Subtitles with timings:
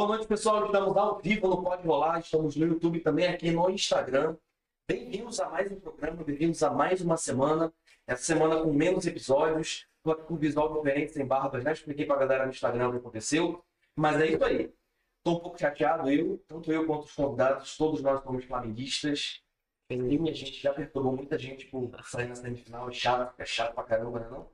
[0.00, 0.64] Boa noite, pessoal.
[0.64, 4.34] Estamos ao vivo no Pode Rolar, estamos no YouTube também, aqui no Instagram.
[4.88, 7.70] Bem-vindos a mais um programa, bem-vindos a mais uma semana.
[8.06, 12.16] Essa semana com menos episódios, estou aqui com visual diferente, sem barbas, já expliquei para
[12.16, 13.62] a galera no Instagram o que aconteceu.
[13.94, 14.72] Mas é isso aí.
[15.18, 19.42] Estou um pouco chateado, eu, tanto eu quanto os convidados, todos nós somos flamenguistas.
[19.90, 23.74] E a gente já perturbou muita gente por sair na semifinal, é chato, é chato
[23.74, 24.48] pra caramba, né não?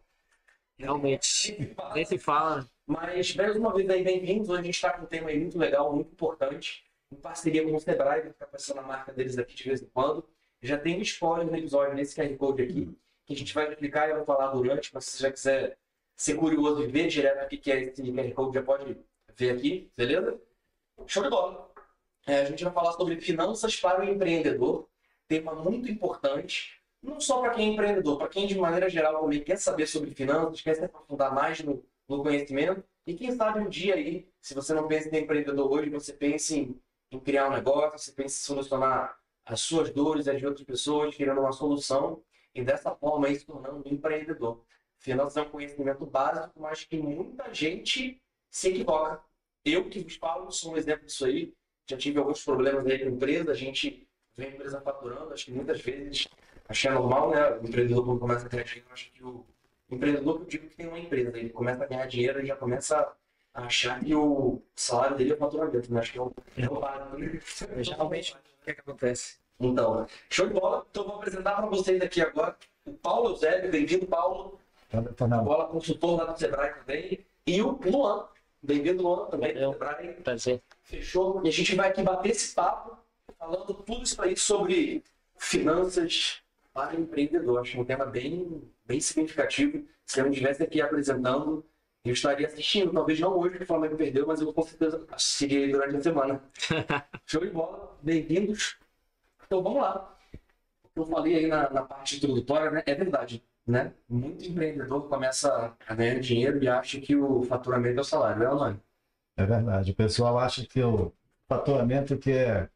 [0.76, 2.68] Realmente, nem se fala.
[2.86, 4.48] Mas, mais uma vez bem-vindos.
[4.48, 7.74] Hoje a gente está com um tema aí muito legal, muito importante, em parceria com
[7.74, 10.24] o Sebrae, que ficar passando a marca deles aqui de vez em quando.
[10.62, 14.08] Já tem um spoiler no episódio nesse QR Code aqui, que a gente vai explicar
[14.08, 15.76] e vou falar durante, mas se você já quiser
[16.14, 18.96] ser curioso e ver direto o que é esse QR Code, já pode
[19.34, 20.40] ver aqui, beleza?
[21.08, 21.68] Show de bola!
[22.24, 24.88] É, a gente vai falar sobre finanças para o empreendedor,
[25.26, 29.42] tema muito importante, não só para quem é empreendedor, para quem de maneira geral também
[29.42, 32.84] quer saber sobre finanças, quer se aprofundar mais no, no conhecimento.
[33.06, 36.58] E quem sabe um dia aí, se você não pensa em empreendedor hoje, você pense
[36.58, 40.66] em, em criar um negócio, você pensa em solucionar as suas dores as de outras
[40.66, 42.22] pessoas, criando uma solução
[42.54, 44.64] e dessa forma aí se tornando um empreendedor.
[44.98, 48.20] Finanças é um conhecimento básico, mas que muita gente
[48.50, 49.22] se equivoca.
[49.64, 51.54] Eu que vos falo sou um exemplo disso aí.
[51.88, 55.44] Já tive alguns problemas aí com a empresa, a gente vem a empresa faturando, acho
[55.44, 56.26] que muitas vezes
[56.68, 57.50] Achei normal, né?
[57.52, 59.46] O empreendedor quando começa a dinheiro, acho que o
[59.90, 62.56] empreendedor que eu digo que tem uma empresa, ele começa a ganhar dinheiro e já
[62.56, 63.12] começa
[63.54, 66.00] a achar que o salário dele é o faturamento, né?
[66.00, 67.40] Acho que é o, é o básico, né?
[67.82, 69.38] Geralmente, o que, é que acontece?
[69.58, 70.86] Então, show de bola.
[70.90, 73.70] Então, vou apresentar para vocês aqui agora o Paulo Eusébio.
[73.70, 74.60] Bem-vindo, Paulo.
[75.44, 77.26] Bola, consultor lá do Sebrae também.
[77.46, 78.28] E o Luan.
[78.62, 80.12] Bem-vindo, Luan, também do Sebrae.
[80.22, 80.62] Prazer.
[80.82, 81.40] Fechou?
[81.44, 82.98] E a gente vai aqui bater esse papo,
[83.38, 85.02] falando tudo isso aí sobre
[85.38, 86.42] finanças,
[86.72, 87.60] para o empreendedor.
[87.60, 89.84] Acho um tema bem, bem significativo.
[90.04, 91.64] Se eu não estivesse aqui apresentando,
[92.04, 92.92] eu estaria assistindo.
[92.92, 96.42] Talvez não hoje, porque o Flamengo perdeu, mas eu com certeza assistirei durante a semana.
[97.26, 97.96] Show de bola.
[98.02, 98.78] Bem-vindos.
[99.44, 100.16] Então vamos lá.
[100.94, 103.44] Que eu falei aí na, na parte introdutória né, é verdade.
[103.66, 103.92] Né?
[104.08, 108.46] Muito empreendedor começa a ganhar dinheiro e acha que o faturamento é o salário, é
[108.46, 108.76] não é?
[109.36, 109.90] É verdade.
[109.90, 111.12] O pessoal acha que o
[111.48, 112.68] faturamento que é,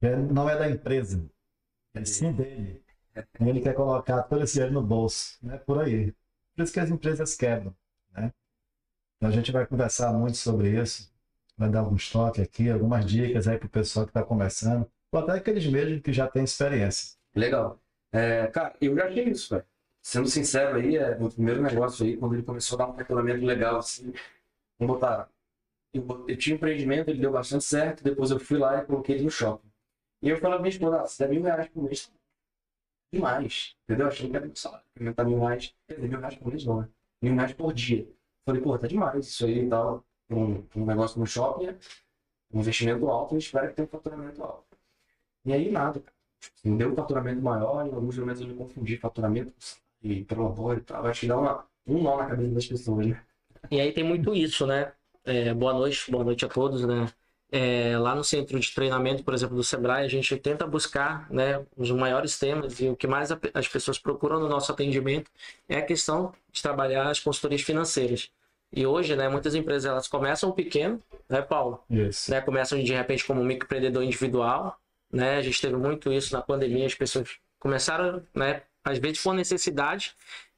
[0.00, 1.22] que é não é da empresa,
[1.92, 2.83] é sim dele.
[3.40, 5.58] Ele quer colocar todo esse dinheiro no bolso, né?
[5.58, 6.12] Por aí.
[6.54, 7.74] Por isso que as empresas quebram,
[8.12, 8.32] né?
[9.16, 11.12] Então a gente vai conversar muito sobre isso,
[11.56, 15.20] vai dar alguns toques aqui, algumas dicas aí para o pessoal que está começando, ou
[15.20, 17.16] até aqueles mesmos que já têm experiência.
[17.34, 17.80] Legal.
[18.12, 19.66] É, cara, eu já achei isso, velho.
[20.02, 23.44] Sendo sincero aí, é o primeiro negócio aí, quando ele começou a dar um faturamento
[23.44, 24.12] legal, assim,
[24.78, 25.28] vamos botar.
[25.92, 29.14] Eu, eu tinha um empreendimento, ele deu bastante certo, depois eu fui lá e coloquei
[29.14, 29.68] ele no shopping.
[30.22, 32.12] E eu falei pra minha esposa, ah, mil reais por mês,
[33.14, 33.74] demais.
[33.84, 34.08] Entendeu?
[34.08, 34.84] Achei que era muito salário.
[34.98, 35.74] Aumentar mil reais.
[35.86, 36.88] Quer mil reais por mês não, né?
[37.22, 38.08] Mil reais por dia.
[38.44, 40.04] Falei, pô, tá demais isso aí e tal.
[40.30, 41.76] Um, um negócio no shopping,
[42.52, 44.76] um investimento alto, espero que tenha um faturamento alto.
[45.44, 46.14] E aí nada, cara.
[46.56, 49.52] Assim, deu um faturamento maior, em alguns momentos eu me confundi faturamento
[50.02, 51.06] e promotor e tal.
[51.06, 53.22] Acho que dá uma, um nó na cabeça das pessoas, né?
[53.70, 54.92] E aí tem muito isso, né?
[55.24, 57.06] É, boa noite, boa noite a todos, né?
[57.56, 61.64] É, lá no centro de treinamento, por exemplo, do Sebrae, a gente tenta buscar né,
[61.76, 65.30] os maiores temas e o que mais as pessoas procuram no nosso atendimento
[65.68, 68.28] é a questão de trabalhar as consultorias financeiras.
[68.72, 71.80] E hoje, né, muitas empresas elas começam pequeno, né, Paulo?
[71.88, 72.28] Isso.
[72.28, 74.76] Né, começam de repente como um microempreendedor individual,
[75.12, 75.36] né?
[75.36, 80.12] A gente teve muito isso na pandemia, as pessoas começaram, né, às vezes por necessidade,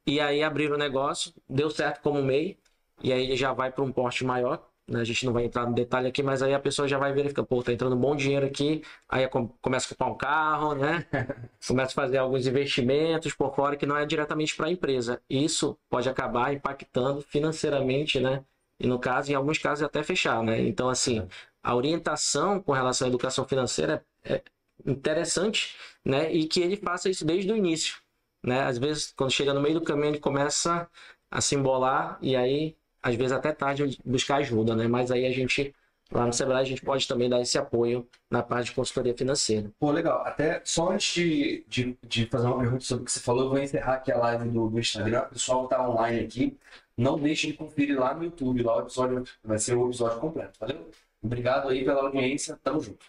[0.06, 2.56] e aí abriram o negócio, deu certo como MEI,
[3.02, 4.66] e aí já vai para um porte maior?
[4.94, 7.42] A gente não vai entrar no detalhe aqui, mas aí a pessoa já vai verificar,
[7.44, 9.28] pô, tá entrando bom dinheiro aqui, aí
[9.60, 11.04] começa a comprar um carro, né?
[11.66, 15.20] começa a fazer alguns investimentos por fora que não é diretamente para a empresa.
[15.28, 18.44] Isso pode acabar impactando financeiramente, né?
[18.78, 20.60] E no caso, em alguns casos, até fechar, né?
[20.60, 21.26] Então, assim,
[21.62, 24.40] a orientação com relação à educação financeira é
[24.86, 26.32] interessante, né?
[26.32, 27.96] E que ele faça isso desde o início,
[28.42, 28.62] né?
[28.62, 30.88] Às vezes, quando chega no meio do caminho, ele começa
[31.30, 34.88] a se embolar e aí às vezes até tarde buscar ajuda, né?
[34.88, 35.72] Mas aí a gente,
[36.10, 39.70] lá no Sebrae, a gente pode também dar esse apoio na parte de consultoria financeira.
[39.78, 40.22] Pô, legal.
[40.26, 43.50] Até só antes de, de, de fazer uma pergunta sobre o que você falou, eu
[43.50, 45.22] vou encerrar aqui a live do, do Instagram.
[45.22, 46.58] O pessoal que tá online aqui,
[46.96, 48.64] não deixe de conferir lá no YouTube.
[48.64, 50.90] Lá o episódio vai ser o episódio completo, valeu?
[51.22, 52.58] Obrigado aí pela audiência.
[52.60, 53.06] Tamo junto.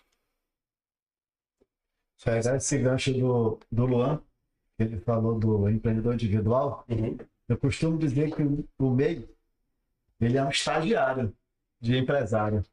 [2.23, 4.21] Pegar esse gancho do, do Luan,
[4.77, 7.17] que ele falou do empreendedor individual, uhum.
[7.49, 8.43] eu costumo dizer que
[8.77, 9.27] o meio
[10.19, 11.33] ele é um estagiário
[11.79, 12.63] de empresário.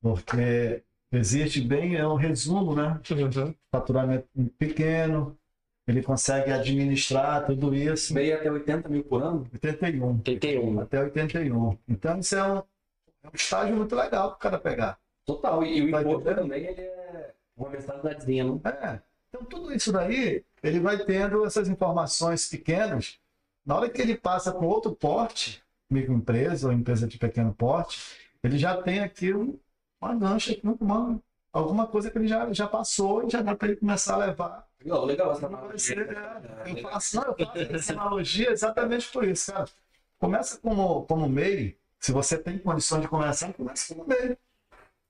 [0.00, 0.82] Porque
[1.12, 3.00] existe bem, é um resumo, né?
[3.10, 3.54] Uhum.
[3.70, 4.28] Faturamento
[4.58, 5.38] pequeno,
[5.86, 8.14] ele consegue administrar tudo isso.
[8.14, 9.46] Meio até 80 mil por ano?
[9.52, 10.16] 81.
[10.18, 10.80] 81.
[10.80, 11.78] Até 81.
[11.88, 12.56] Então isso é um,
[13.22, 14.98] É um estágio muito legal pro cara pegar.
[15.26, 15.64] Total.
[15.64, 18.60] E, e o Vai imposto também ele é uma mensalidadezinha, não?
[18.64, 19.00] É.
[19.28, 23.18] Então, tudo isso daí, ele vai tendo essas informações pequenas.
[23.66, 25.63] Na hora que ele passa com outro porte,
[25.94, 28.00] microempresa ou empresa de pequeno porte,
[28.42, 29.58] ele já tem aqui um-
[30.00, 31.20] uma gancha, uma,
[31.52, 34.66] alguma coisa que ele já, já passou e já dá para ele começar a levar.
[34.82, 35.96] Legal, legal essa analogia.
[36.66, 36.92] eu legal.
[36.92, 39.66] faço, não, eu faço essa analogia exatamente por isso, cara.
[40.18, 44.36] Começa como, como MEI, se você tem condições de começar, começa como MEI.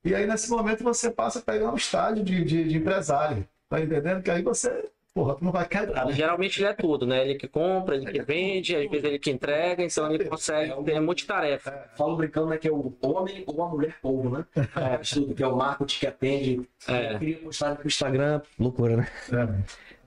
[0.05, 3.49] E aí, nesse momento, você passa a pegar um estágio de, de, de empresário.
[3.69, 4.23] Tá entendendo?
[4.23, 6.13] Que aí você, porra, tu não vai quebrar, né?
[6.13, 7.23] Geralmente ele é tudo, né?
[7.23, 11.01] Ele que compra, ele que vende, às vezes ele que entrega, então ele consegue ter
[11.01, 11.89] multitarefa.
[11.97, 14.45] Falo brincando, né, que é o homem ou a mulher povo, né?
[14.75, 16.69] É, tudo que é o marketing que atende.
[16.89, 17.15] É.
[17.15, 18.43] Eu queria postar aqui no Instagram.
[18.59, 19.09] Loucura, né?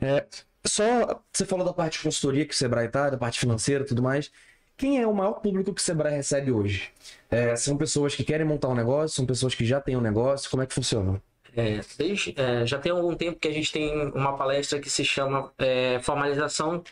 [0.02, 0.26] É,
[0.66, 3.88] só, você falou da parte de consultoria que o Sebrae tá, da parte financeira e
[3.88, 4.30] tudo mais.
[4.76, 6.92] Quem é o maior público que o Sebrae recebe hoje?
[7.32, 10.50] É, são pessoas que querem montar um negócio, são pessoas que já têm um negócio,
[10.52, 11.20] como é que funciona?
[11.58, 15.04] É, desde- é, já tem algum tempo que a gente tem uma palestra que se
[15.04, 16.84] chama é, formalização,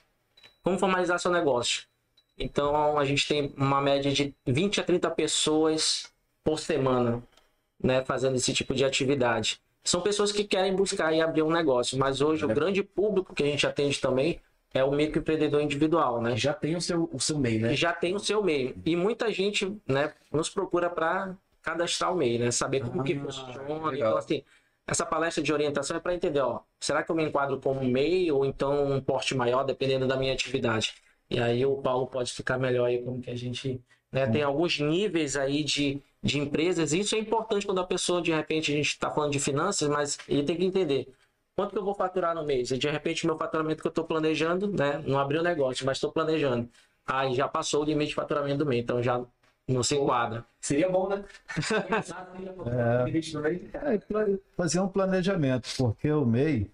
[0.64, 1.84] como formalizar seu negócio.
[2.38, 6.12] Então a gente tem uma média de 20 a 30 pessoas
[6.44, 7.24] por semana,
[7.84, 9.62] né, fazendo esse tipo de atividade.
[9.84, 13.44] São pessoas que querem buscar e abrir um negócio, mas hoje o grande público que
[13.44, 14.40] a gente atende também
[14.74, 16.36] é o microempreendedor individual, né?
[16.36, 17.76] Já tem o seu, o seu MEI, né?
[17.76, 18.76] já tem o seu meio.
[18.86, 21.36] E muita gente né, nos procura para
[21.66, 22.52] cadastrar o meio, né?
[22.52, 23.90] Saber como que Ah, funciona.
[23.90, 23.94] legal.
[23.94, 24.44] Então, assim,
[24.88, 28.32] essa palestra de orientação é para entender, ó, será que eu me enquadro como MEI
[28.32, 30.94] ou então um porte maior, dependendo da minha atividade?
[31.30, 33.82] E aí o Paulo pode ficar melhor aí como que a gente.
[34.12, 38.32] Né, tem alguns níveis aí de, de empresas, isso é importante quando a pessoa, de
[38.32, 41.10] repente, a gente está falando de finanças, mas ele tem que entender
[41.56, 42.72] quanto que eu vou faturar no mês.
[42.72, 45.04] E de repente, meu faturamento que eu estou planejando, né?
[45.06, 46.70] Não abriu o negócio, mas estou planejando.
[47.06, 49.22] Aí já passou o limite de faturamento do mês, então já
[49.68, 50.46] não se enquadra.
[50.62, 51.24] Seria bom, né?
[53.84, 54.26] É, e pla-
[54.56, 56.72] fazer um planejamento, porque o MEI,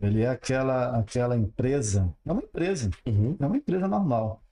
[0.00, 3.36] ele é aquela, aquela empresa, é uma empresa, Uhum.
[3.38, 4.42] é uma empresa normal,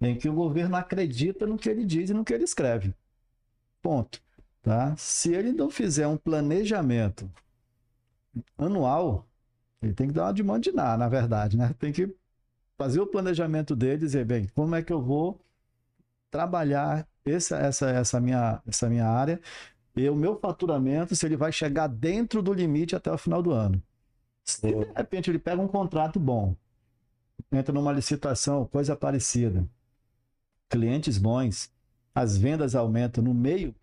[0.00, 2.94] em que o governo acredita no que ele diz e no que ele escreve.
[3.82, 4.22] Ponto.
[4.62, 4.94] Tá?
[4.96, 7.30] Se ele não fizer um planejamento
[8.56, 9.26] anual,
[9.82, 11.74] ele tem que dar uma de nada, na verdade, né?
[11.78, 12.14] Tem que
[12.78, 15.40] fazer o planejamento dele, dizer, bem, como é que eu vou
[16.34, 19.40] trabalhar essa, essa, essa, minha, essa minha área
[19.96, 23.52] e o meu faturamento, se ele vai chegar dentro do limite até o final do
[23.52, 23.82] ano.
[24.44, 26.56] Se de repente ele pega um contrato bom,
[27.52, 29.68] entra numa licitação, coisa parecida,
[30.68, 31.72] clientes bons,
[32.14, 33.74] as vendas aumentam no meio,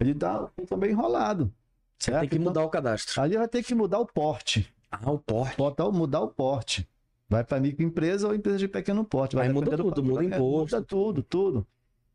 [0.00, 1.52] ele dá, fica bem enrolado.
[1.98, 2.20] Certo?
[2.20, 3.22] Tem que Então, mudar o cadastro.
[3.22, 4.72] ali vai ter que mudar o porte.
[4.90, 5.56] Ah, o porte.
[5.56, 6.88] Botar, mudar o porte.
[7.28, 9.36] Vai para microempresa ou empresa de pequeno porte.
[9.36, 10.36] Vai Aí muda depender do tudo, muda faturamento.
[10.36, 10.76] imposto.
[10.76, 11.66] Muda tudo, tudo.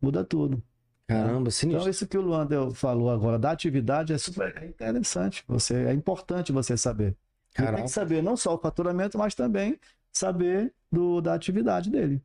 [0.01, 0.61] Muda tudo.
[1.07, 1.81] Caramba, sinistro.
[1.81, 5.43] Então, isso que o Luander falou agora da atividade é super é interessante.
[5.47, 7.15] Você, é importante você saber.
[7.55, 9.79] Tem que saber não só o faturamento, mas também
[10.11, 12.21] saber do, da atividade dele.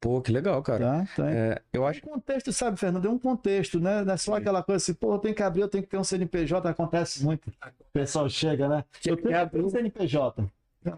[0.00, 0.86] Pô, que legal, cara.
[0.86, 1.08] Tá?
[1.12, 3.06] Então, é eu acho um contexto, sabe, Fernando?
[3.06, 4.02] É um contexto, né?
[4.02, 5.98] Não é só aquela coisa assim, pô, eu tenho que abrir, eu tenho que ter
[5.98, 7.48] um CNPJ, acontece muito.
[7.48, 8.84] O pessoal chega, né?
[9.04, 10.44] Eu tenho que abrir um CNPJ.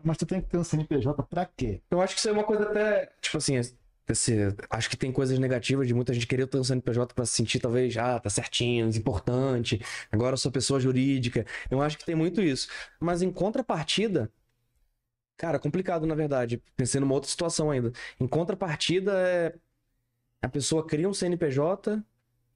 [0.04, 1.80] Mas tu tem que ter um CNPJ pra quê?
[1.90, 3.60] Eu acho que isso é uma coisa até, tipo assim,
[4.08, 7.32] esse- acho que tem coisas negativas de muita gente querer ter um CNPJ pra se
[7.32, 9.80] sentir talvez, ah, tá certinho, importante,
[10.10, 11.46] agora eu sou pessoa jurídica.
[11.70, 12.68] Eu acho que tem muito isso.
[13.00, 14.30] Mas em contrapartida,
[15.36, 17.92] cara, complicado na verdade, pensando numa outra situação ainda.
[18.20, 19.54] Em contrapartida é
[20.42, 22.02] a pessoa cria um CNPJ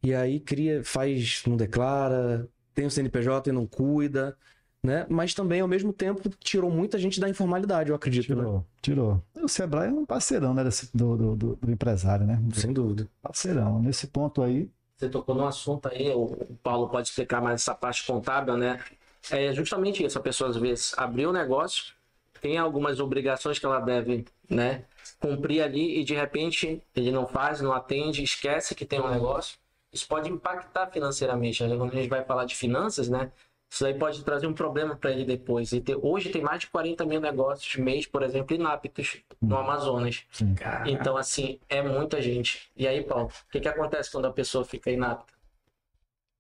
[0.03, 4.39] e aí cria, faz, não declara, tem um CNPJ e não cuida,
[4.87, 5.07] né?
[5.11, 8.37] Mas também ao mesmo tempo tirou muita gente da informalidade, eu acredito, né?
[8.43, 9.23] Tirou, tirou.
[9.43, 12.41] O Sebrae é um parceirão né, desse- do, do, do- do empresário, né?
[12.55, 13.09] Sem dúvida.
[13.23, 13.81] Parceirão.
[13.83, 17.75] Nesse ponto aí, Você tocou num assunto aí, o o Paulo pode explicar mais essa
[17.75, 18.83] parte contábil, né?
[19.31, 21.95] É justamente isso, a pessoa às vezes abriu o negócio,
[22.41, 24.85] tem algumas obrigações que ela deve, né,
[25.21, 29.59] cumprir ali e de repente ele não faz, não atende, esquece que tem um negócio.
[29.93, 31.63] Isso pode impactar financeiramente.
[31.65, 31.77] né?
[31.77, 33.33] Quando a gente vai falar de finanças, né?
[33.71, 35.73] Isso aí pode trazer um problema para ele depois.
[35.73, 40.25] E ter- hoje tem mais de 40 mil negócios mês, por exemplo, inaptos no Amazonas.
[40.31, 40.55] sim.
[40.87, 42.71] Então, assim, é muita gente.
[42.77, 45.35] E aí, Paulo, o que, que acontece quando a pessoa fica inapta?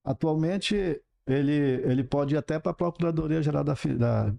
[0.04, 1.52] Atualmente, ele,
[1.84, 4.34] ele pode ir até para a Procuradoria Geral da, da,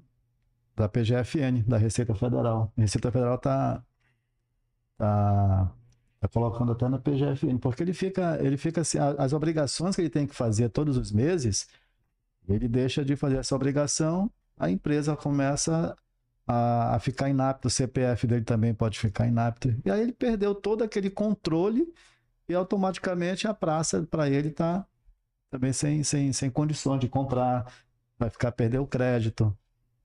[0.75, 2.72] da PGFN, da Receita Federal.
[2.77, 3.84] A Receita Federal está
[4.98, 5.72] tá,
[6.20, 10.10] tá colocando até na PGFN, porque ele fica, ele fica assim, as obrigações que ele
[10.10, 11.67] tem que fazer todos os meses,
[12.48, 15.96] ele deixa de fazer essa obrigação, a empresa começa
[16.48, 19.75] a, a ficar inapta, o CPF dele também pode ficar inapto.
[19.86, 21.86] E aí ele perdeu todo aquele controle
[22.48, 24.86] e automaticamente a praça para ele está
[25.50, 27.72] também sem, sem, sem condições de comprar,
[28.18, 29.56] vai ficar perder o crédito.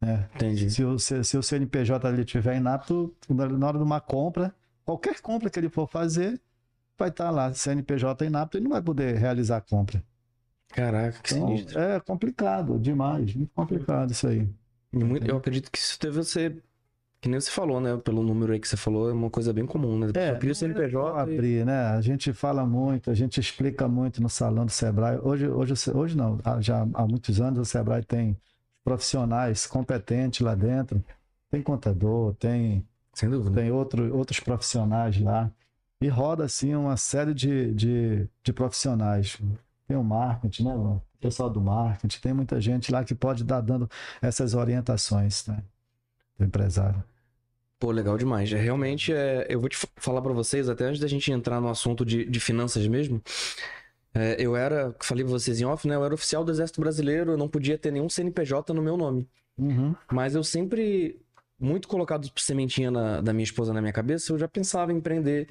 [0.00, 0.28] Né?
[0.34, 0.70] Entendi.
[0.70, 5.20] Se o, se, se o CNPJ ali estiver inapto, na hora de uma compra, qualquer
[5.20, 6.40] compra que ele for fazer,
[6.99, 10.02] vai estar lá, CNPJ inapto, ele não vai poder realizar a compra.
[10.73, 11.79] Caraca, que Então, sinistro.
[11.79, 14.49] é complicado demais, muito complicado isso aí.
[14.93, 16.62] E muito- eu acredito que isso deve ser.
[17.21, 17.97] Que nem você falou, né?
[17.99, 20.09] Pelo número aí que você falou, é uma coisa bem comum, né?
[20.14, 21.19] É, cria o CNPJ.
[21.19, 21.87] e- abrir, né?
[21.88, 25.19] A gente fala muito, a gente explica muito no salão do Sebrae.
[25.23, 28.37] Hoje, hoje, hoje não, já há muitos anos o Sebrae tem
[28.83, 31.02] profissionais competentes lá dentro.
[31.50, 33.55] Tem contador, tem, Sem dúvida.
[33.61, 35.50] tem outro, outros profissionais lá.
[36.00, 39.38] E roda, assim, uma série de, de, de profissionais.
[39.92, 40.75] Tem o marketing, né?
[40.75, 43.88] O pessoal do marketing, tem muita gente lá que pode dar dando
[44.22, 45.62] essas orientações, né?
[46.38, 47.04] Do empresário.
[47.78, 48.50] Pô, legal demais.
[48.52, 51.61] É, realmente, é, eu vou te fa- falar pra vocês, até antes da gente entrar
[51.61, 53.20] no assunto de, de finanças mesmo.
[54.14, 55.94] é, eu era, falei pra vocês em off, né?
[55.94, 59.28] Eu era oficial do Exército Brasileiro, eu não podia ter nenhum CNPJ no meu nome.
[59.58, 59.94] Uhum.
[60.11, 61.20] Mas eu sempre,
[61.58, 65.49] muito colocado sementinha na- da minha esposa na minha cabeça, eu já pensava em empreender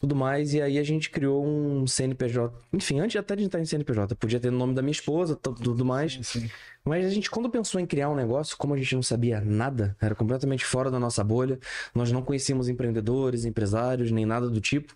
[0.00, 0.54] tudo mais.
[0.54, 2.54] E aí a gente criou um CNPJ.
[2.72, 5.54] Enfim, antes até de entrar em CNPJ, podia ter o nome da minha esposa, tu-
[5.54, 6.12] tudo mais.
[6.14, 6.50] Sim, sim.
[6.84, 9.96] Mas a gente, quando pensou em criar um negócio, como a gente não sabia nada,
[10.00, 11.58] era completamente fora da nossa bolha,
[11.94, 14.94] nós não conhecíamos empreendedores, empresários, nem nada do tipo.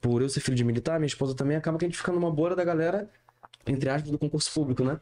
[0.00, 2.30] Por eu ser filho de militar, minha esposa também, acaba que a gente fica numa
[2.30, 3.10] bolha da galera,
[3.66, 4.98] entre aspas, do concurso público, né?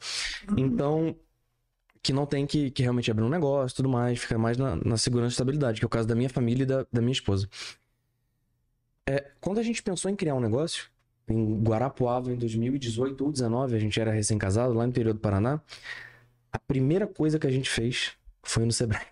[0.57, 1.16] Então,
[2.02, 4.97] que não tem que, que realmente abrir um negócio tudo mais, fica mais na, na
[4.97, 7.49] segurança e estabilidade, que é o caso da minha família e da, da minha esposa.
[9.09, 10.90] É, quando a gente pensou em criar um negócio,
[11.28, 15.61] em Guarapuava, em 2018 ou 2019, a gente era recém-casado, lá no interior do Paraná,
[16.52, 19.07] a primeira coisa que a gente fez foi no Sebrae.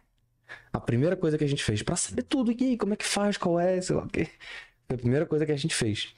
[0.73, 3.37] A primeira coisa que a gente fez, pra saber tudo, aí, como é que faz,
[3.37, 4.29] qual é, sei lá o quê.
[4.87, 6.15] Foi a primeira coisa que a gente fez.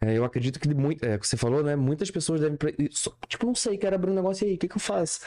[0.00, 1.74] É, eu acredito que, muito, é, que você falou, né?
[1.74, 2.56] Muitas pessoas devem.
[3.26, 5.20] Tipo, não sei, quero abrir um negócio aí, o que, que eu faço?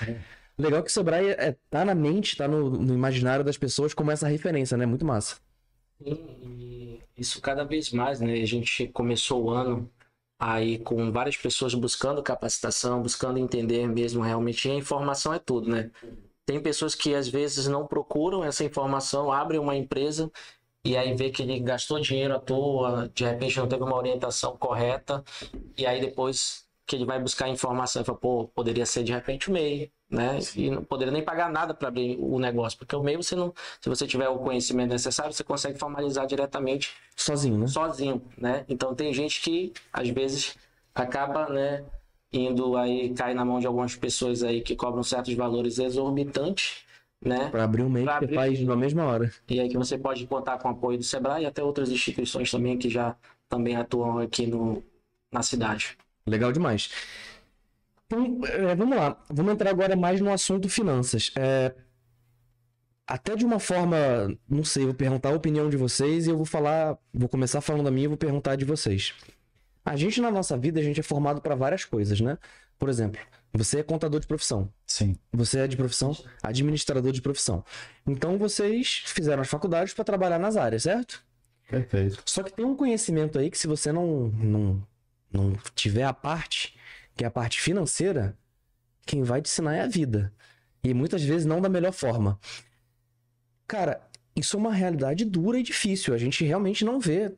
[0.58, 4.12] Legal que o Sebrae é, tá na mente, tá no, no imaginário das pessoas como
[4.12, 4.86] essa referência, né?
[4.86, 5.38] Muito massa.
[7.18, 8.34] Isso cada vez mais, né?
[8.34, 9.90] A gente começou o ano
[10.38, 14.68] aí com várias pessoas buscando capacitação, buscando entender mesmo realmente.
[14.68, 15.92] E a informação é tudo, né?
[16.46, 20.32] Tem pessoas que às vezes não procuram essa informação, abrem uma empresa
[20.84, 24.56] e aí vê que ele gastou dinheiro à toa, de repente não teve uma orientação
[24.56, 25.24] correta,
[25.75, 29.50] e aí depois que ele vai buscar informação, ele fala, pô, poderia ser de repente
[29.50, 30.38] o MEI, né?
[30.56, 33.54] E não poderia nem pagar nada para abrir o negócio, porque o MEI você não,
[33.82, 37.68] se você tiver o conhecimento necessário, você consegue formalizar diretamente Sozinho, né?
[37.68, 38.65] sozinho, né?
[38.70, 40.56] Então tem gente que às vezes
[40.94, 41.84] acaba, né,
[42.32, 46.86] indo aí cai na mão de algumas pessoas aí que cobram certos valores exorbitantes,
[47.24, 47.50] né?
[47.50, 49.34] Pra abrir um mês Pra que abrir- faz na mesma hora.
[49.50, 52.51] E aí que você pode contar com o apoio do Sebrae e até outras instituições
[52.51, 53.15] também que já
[53.50, 54.84] também atuam aqui no,
[55.32, 55.98] na cidade.
[56.27, 56.89] Legal demais.
[58.08, 59.24] Então, é, vamos lá.
[59.29, 61.32] Vamos entrar agora mais no assunto finanças.
[61.36, 61.74] É,
[63.08, 63.98] até de uma forma,
[64.50, 67.84] não sei, vou perguntar a opinião de vocês e eu vou falar, vou começar falando
[67.86, 69.13] da minha e vou perguntar a de vocês.
[69.84, 72.39] A gente na nossa vida, a gente é formado para várias coisas, né?
[72.79, 73.22] Por exemplo,
[73.53, 74.72] você é contador de profissão.
[74.88, 75.15] Sim.
[75.32, 77.63] Você é de profissão administrador de profissão.
[78.05, 81.24] Então vocês fizeram as faculdades para trabalhar nas áreas, certo?
[81.70, 82.22] Perfeito.
[82.25, 84.88] Só que tem um conhecimento aí que se você não, não,
[85.36, 86.75] não tiver a parte,
[87.15, 88.38] que é a parte financeira,
[89.06, 90.34] quem vai te ensinar é a vida.
[90.84, 92.39] E muitas vezes não da melhor forma.
[93.68, 94.01] Cara,
[94.36, 96.13] isso é uma realidade dura e difícil.
[96.13, 97.34] A gente realmente não vê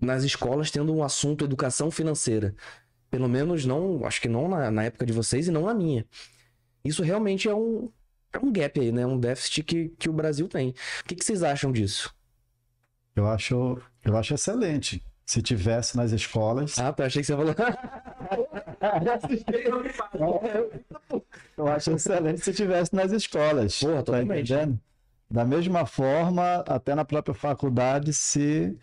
[0.00, 2.54] nas escolas tendo um assunto educação financeira.
[3.10, 6.06] Pelo menos não, acho que não na, na época de vocês e não na minha.
[6.84, 7.90] Isso realmente é um,
[8.32, 9.06] é um gap aí, né?
[9.06, 10.70] Um déficit que, que o Brasil tem.
[11.00, 12.14] O que, que vocês acham disso?
[13.16, 15.02] Eu acho, eu acho excelente.
[15.26, 17.06] Se tivesse nas escolas, Ah, tá.
[17.06, 17.54] Achei que você falou.
[21.56, 23.78] eu acho excelente se tivesse nas escolas.
[23.80, 24.78] Porra, tá entendendo?
[25.30, 28.76] Da mesma forma, até na própria faculdade, se,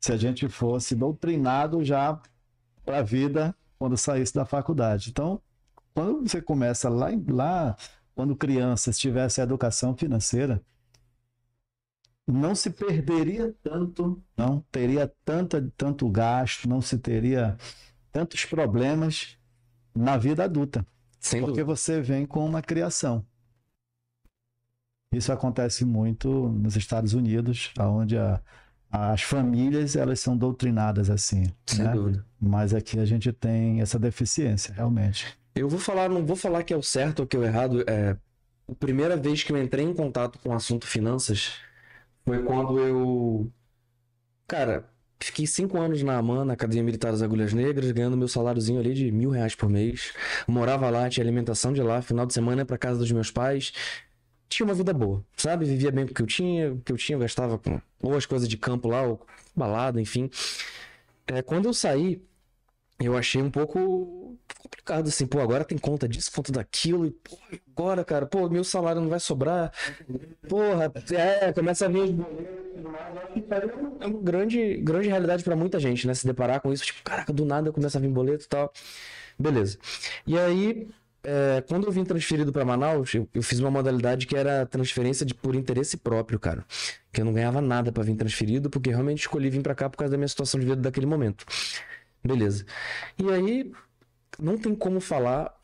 [0.00, 2.20] se a gente fosse doutrinado já
[2.84, 5.10] para a vida quando saísse da faculdade.
[5.10, 5.40] Então,
[5.94, 7.76] quando você começa lá, lá
[8.14, 10.60] quando criança, se tivesse a educação financeira,
[12.30, 17.56] não se perderia tanto, não teria tanta, tanto gasto, não se teria
[18.12, 19.38] tantos problemas
[19.94, 20.86] na vida adulta,
[21.18, 21.76] Sem porque dúvida.
[21.76, 23.24] você vem com uma criação.
[25.12, 28.40] Isso acontece muito nos Estados Unidos, onde a-
[28.90, 31.92] as famílias elas são doutrinadas assim, Sem né?
[31.92, 32.24] dúvida.
[32.40, 35.26] Mas aqui a gente tem essa deficiência, realmente.
[35.54, 37.82] Eu vou falar, não vou falar que é o certo ou que é o errado.
[37.88, 38.16] É,
[38.70, 41.54] a primeira vez que eu entrei em contato com o assunto finanças
[42.28, 43.52] foi quando eu.
[44.46, 44.88] Cara,
[45.20, 48.94] Fiquei cinco anos na AMAN, na Academia Militar das Agulhas Negras, ganhando meu saláriozinho ali
[48.94, 50.12] de mil reais por mês.
[50.46, 53.72] Morava lá, tinha alimentação de lá, final de semana ia pra casa dos meus pais.
[54.48, 55.64] Tinha uma vida boa, sabe?
[55.64, 58.16] Vivia bem com o que eu tinha, o que eu tinha, eu gastava com ou
[58.16, 60.30] as coisas de campo lá, ou balada, enfim.
[61.26, 62.22] É, quando eu saí,
[63.00, 64.27] eu achei um pouco
[64.68, 67.38] complicado, assim, pô, agora tem conta disso, conta daquilo, e pô,
[67.76, 69.72] agora, cara, pô, meu salário não vai sobrar.
[70.48, 72.14] Porra, é, começa a vir
[74.00, 76.14] É uma grande, grande realidade pra muita gente, né?
[76.14, 78.72] Se deparar com isso, tipo, caraca, do nada começa a vir boleto e tal.
[79.38, 79.78] Beleza.
[80.26, 80.88] E aí,
[81.22, 85.24] é, quando eu vim transferido pra Manaus, eu, eu fiz uma modalidade que era transferência
[85.24, 86.64] de, por interesse próprio, cara.
[87.12, 89.96] Que eu não ganhava nada pra vir transferido, porque realmente escolhi vir pra cá por
[89.96, 91.44] causa da minha situação de vida daquele momento.
[92.24, 92.64] Beleza.
[93.18, 93.72] E aí,
[94.40, 95.54] não tem como falar,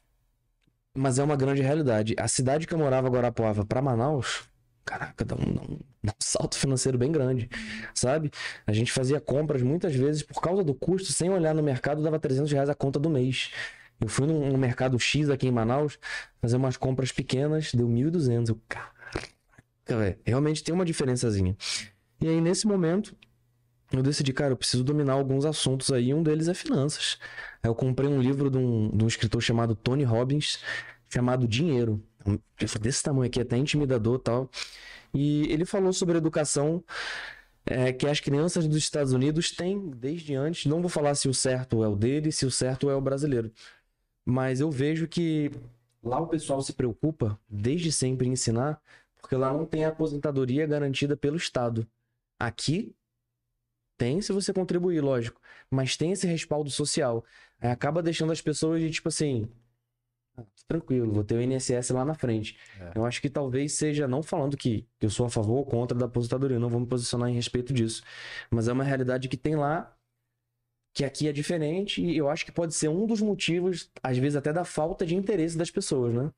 [0.97, 2.15] mas é uma grande realidade.
[2.19, 4.45] A cidade que eu morava, Guarapuava, pra Manaus,
[4.85, 7.49] caraca, dá um, dá um- dá um salto financeiro bem grande,
[7.95, 8.31] sabe?
[8.67, 12.19] A gente fazia compras muitas vezes por causa do custo, sem olhar no mercado, dava
[12.19, 13.51] 300 reais a conta do mês.
[14.01, 15.99] Eu fui num, num mercado X aqui em Manaus,
[16.41, 18.51] fazer umas compras pequenas, deu 1.200.
[18.51, 18.93] Eu, caraca,
[19.87, 21.57] velho, realmente tem uma diferençazinha.
[22.21, 23.17] E aí, nesse momento,
[23.93, 27.19] eu decidi, cara, eu preciso dominar alguns assuntos aí, um deles é finanças.
[27.65, 30.59] Eu comprei um livro de um, de um escritor chamado Tony Robbins,
[31.09, 32.03] chamado Dinheiro.
[32.61, 34.51] Livro desse tamanho aqui, até intimidador tal.
[35.15, 36.85] E ele falou sobre educação
[37.65, 40.67] é, que as crianças dos Estados Unidos têm desde antes.
[40.67, 43.51] Não vou falar se o certo é o dele, se o certo é o brasileiro.
[44.25, 45.51] Mas eu vejo que
[46.03, 48.81] lá o pessoal se preocupa desde sempre em ensinar,
[49.21, 51.87] porque lá não tem aposentadoria garantida pelo Estado.
[52.39, 52.95] Aqui
[53.97, 55.41] tem se você contribuir, lógico.
[55.71, 57.25] Mas tem esse respaldo social.
[57.65, 59.49] Aí acaba deixando as pessoas de tipo assim.
[60.37, 62.59] "Ah, Tranquilo, vou ter o INSS lá na frente.
[62.79, 62.99] É.
[62.99, 65.97] Eu acho que talvez seja, não falando que, que eu sou a favor ou contra
[65.97, 68.03] da aposentadoria, não vou me posicionar em respeito disso.
[68.51, 69.97] Mas é uma realidade que tem lá,
[70.93, 74.37] que aqui é diferente, e eu acho que pode ser um dos motivos, às vezes
[74.37, 76.31] até da falta de interesse das pessoas, né?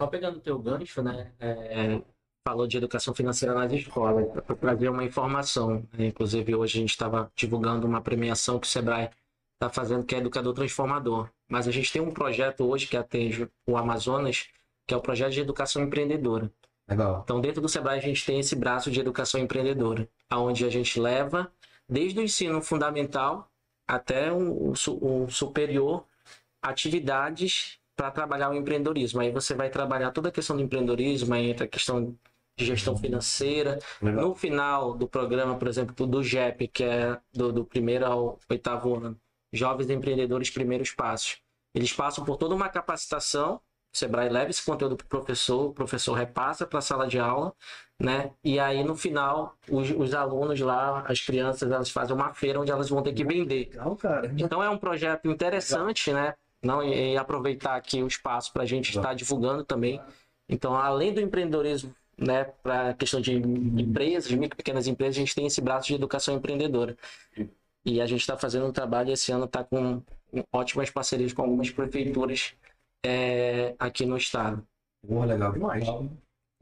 [0.00, 1.32] Só pegando o teu gancho, né?
[1.40, 2.02] é,
[2.46, 5.86] falou de educação financeira nas escolas, para trazer uma informação.
[5.92, 6.06] né?
[6.06, 9.10] Inclusive, hoje a gente estava divulgando uma premiação que o Sebrae
[9.62, 11.30] está fazendo, que é Educador Transformador.
[11.48, 14.48] Mas a gente tem um projeto hoje que atende o Amazonas,
[14.86, 16.50] que é o projeto de educação empreendedora.
[16.88, 17.20] Legal.
[17.24, 21.00] Então, dentro do Sebrae, a gente tem esse braço de educação empreendedora, onde a gente
[21.00, 21.50] leva
[21.88, 23.48] desde o ensino fundamental
[23.86, 26.04] até o, o o superior
[26.60, 29.20] atividades para trabalhar o empreendedorismo.
[29.20, 32.16] Aí você vai trabalhar toda a questão do empreendedorismo, aí entra a questão
[32.56, 33.78] de gestão financeira.
[34.00, 34.28] Legal.
[34.28, 38.96] No final do programa, por exemplo, do GEP, que é do, do primeiro ao oitavo
[38.96, 39.20] ano,
[39.52, 41.38] Jovens Empreendedores Primeiros Passos.
[41.74, 43.60] Eles passam por toda uma capacitação.
[43.94, 47.18] O Sebrae leva esse conteúdo para o professor, o professor repassa para a sala de
[47.18, 47.54] aula,
[48.00, 48.30] né?
[48.42, 52.70] E aí, no final, os, os alunos lá, as crianças, elas fazem uma feira onde
[52.70, 53.68] elas vão ter que vender.
[53.68, 54.32] Legal, cara.
[54.38, 56.34] Então, é um projeto interessante, né?
[56.62, 60.00] Não, e, e aproveitar aqui o espaço para a gente estar divulgando também.
[60.48, 65.20] Então, além do empreendedorismo, né, para a questão de empresas, de micro pequenas empresas, a
[65.20, 66.96] gente tem esse braço de educação empreendedora.
[67.84, 70.02] E a gente está fazendo um trabalho esse ano está com
[70.52, 72.54] ótimas parcerias com algumas prefeituras
[73.04, 74.66] é, aqui no estado.
[75.06, 75.84] Porra, legal demais.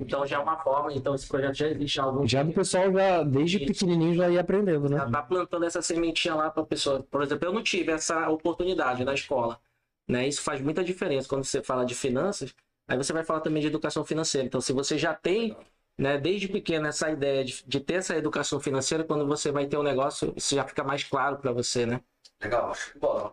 [0.01, 2.55] Então já é uma forma, então esse projeto já existe há algum Já tempo.
[2.55, 3.67] pessoal já, desde Isso.
[3.67, 4.97] pequenininho, já ia aprendendo, né?
[4.97, 7.03] Já tá plantando essa sementinha lá para a pessoa.
[7.11, 9.61] Por exemplo, eu não tive essa oportunidade na escola.
[10.09, 10.27] Né?
[10.27, 12.55] Isso faz muita diferença quando você fala de finanças.
[12.89, 14.47] Aí você vai falar também de educação financeira.
[14.47, 15.55] Então, se você já tem,
[16.01, 19.77] né, desde pequeno, essa ideia de, de ter essa educação financeira, quando você vai ter
[19.77, 22.01] um negócio, isso já fica mais claro para você, né?
[22.43, 22.73] Legal.
[22.99, 23.33] Bom,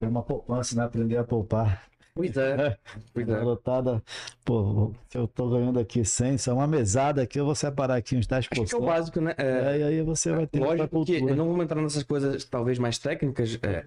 [0.00, 0.84] É uma poupança, né?
[0.84, 1.86] Aprender a poupar.
[2.14, 2.76] Pois é.
[3.12, 3.32] Pois é.
[3.32, 4.02] Garotada,
[4.44, 8.16] pô, se eu tô ganhando aqui 100, só uma mesada aqui, eu vou separar aqui
[8.16, 8.62] uns 10%.
[8.62, 9.34] Acho que é o básico, né?
[9.36, 12.78] É, É, e aí você vai ter Lógico que não vamos entrar nessas coisas talvez
[12.78, 13.58] mais técnicas.
[13.62, 13.84] é,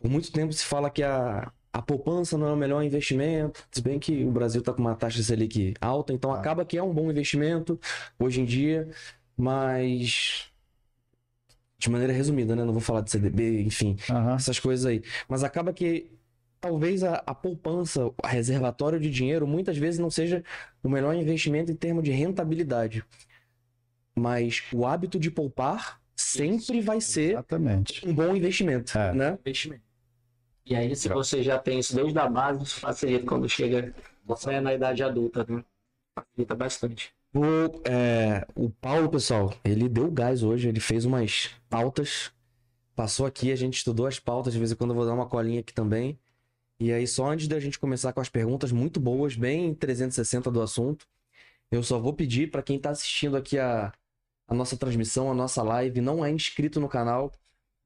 [0.00, 3.80] por muito tempo se fala que a, a poupança não é o melhor investimento, se
[3.82, 6.38] bem que o Brasil está com uma taxa Selic alta, então Ah.
[6.38, 7.78] acaba que é um bom investimento
[8.18, 8.88] hoje em dia,
[9.36, 10.50] mas
[11.78, 12.64] de maneira resumida, né?
[12.64, 14.34] Não vou falar de CDB, enfim, Aham.
[14.34, 15.02] essas coisas aí.
[15.28, 16.10] Mas acaba que
[16.60, 20.42] talvez a, a poupança, a reservatório de dinheiro, muitas vezes não seja
[20.82, 23.04] o melhor investimento em termos de rentabilidade.
[24.16, 28.06] Mas o hábito de poupar sempre vai ser Exatamente.
[28.06, 29.12] um bom investimento, É.
[29.14, 29.38] né?
[29.40, 29.82] Investimento.
[30.68, 33.94] E aí, se você já tem isso desde a base, isso facilita quando chega
[34.46, 35.64] né, na idade adulta, né?
[36.14, 37.14] Facilita bastante.
[37.32, 37.40] O,
[37.88, 42.30] é, o Paulo, pessoal, ele deu gás hoje, ele fez umas pautas,
[42.94, 45.26] passou aqui, a gente estudou as pautas, de vez em quando eu vou dar uma
[45.26, 46.18] colinha aqui também.
[46.78, 50.60] E aí, só antes da gente começar com as perguntas muito boas, bem 360 do
[50.60, 51.06] assunto,
[51.70, 53.90] eu só vou pedir para quem tá assistindo aqui a,
[54.46, 57.32] a nossa transmissão, a nossa live, não é inscrito no canal,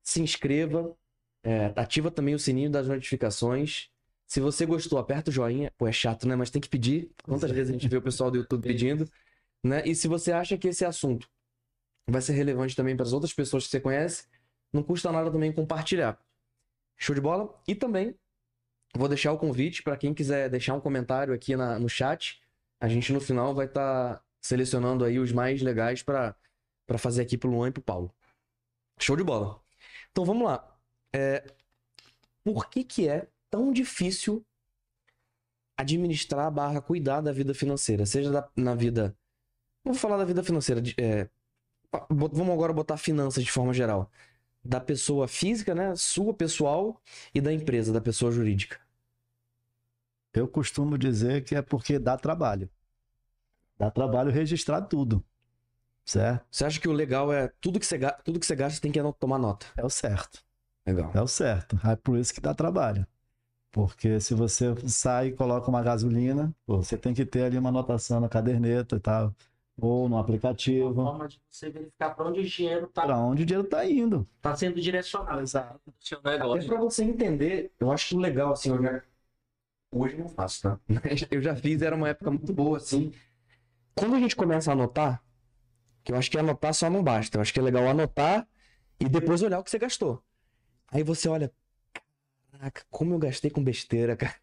[0.03, 0.97] se inscreva,
[1.43, 3.89] é, ativa também o sininho das notificações.
[4.27, 5.73] Se você gostou, aperta o joinha.
[5.77, 6.37] Pô, é chato, né?
[6.37, 7.11] Mas tem que pedir.
[7.25, 9.09] Quantas vezes a gente vê o pessoal do YouTube pedindo,
[9.63, 9.83] né?
[9.85, 11.29] E se você acha que esse assunto
[12.09, 14.27] vai ser relevante também para as outras pessoas que você conhece,
[14.73, 16.19] não custa nada também compartilhar.
[16.97, 17.61] Show de bola?
[17.67, 18.15] E também
[18.97, 22.41] vou deixar o convite para quem quiser deixar um comentário aqui na, no chat.
[22.81, 26.35] A gente no final vai estar tá selecionando aí os mais legais para
[26.99, 28.15] fazer aqui pro Luan e pro Paulo.
[28.99, 29.61] Show de bola.
[30.11, 30.72] Então vamos lá.
[31.13, 31.45] É,
[32.45, 34.45] por que, que é tão difícil
[35.77, 38.07] administrar barra cuidar da vida financeira?
[38.07, 39.17] Seja da, na vida.
[39.85, 40.83] Vou falar da vida financeira.
[40.99, 41.29] É,
[42.11, 44.11] vamos agora botar finanças de forma geral.
[44.65, 45.95] Da pessoa física, né?
[45.97, 47.01] Sua pessoal
[47.35, 48.81] e da empresa, da pessoa jurídica.
[50.33, 52.71] Eu costumo dizer que é porque dá trabalho.
[53.77, 55.25] Dá trabalho registrar tudo.
[56.05, 56.47] Certo?
[56.51, 59.01] Você acha que o legal é tudo que você, tudo que você gasta tem que
[59.19, 59.67] tomar nota?
[59.77, 60.45] É o certo.
[60.87, 61.11] Legal.
[61.15, 61.79] É o certo.
[61.87, 63.07] É por isso que dá trabalho.
[63.71, 68.21] Porque se você sai e coloca uma gasolina, você tem que ter ali uma anotação
[68.21, 69.35] na caderneta e tal,
[69.81, 71.01] ou no aplicativo.
[71.01, 73.03] Uma forma de você verificar para onde o dinheiro está.
[73.03, 74.29] Para onde o dinheiro está indo.
[74.37, 75.41] Está sendo direcionado.
[75.41, 75.81] Exato.
[75.99, 76.69] Seu negócio.
[76.69, 79.03] para você entender, eu acho legal, assim, eu já...
[79.91, 80.81] hoje não faço, tá?
[81.31, 83.11] Eu já fiz, era uma época muito boa, assim.
[83.95, 85.23] Quando a gente começa a anotar,
[86.05, 87.39] que eu acho que anotar só não basta.
[87.39, 88.47] Eu acho que é legal anotar
[89.01, 90.23] e depois olhar o que você gastou.
[90.93, 91.51] Aí você olha,
[92.53, 94.37] caraca, como eu gastei com besteira, cara.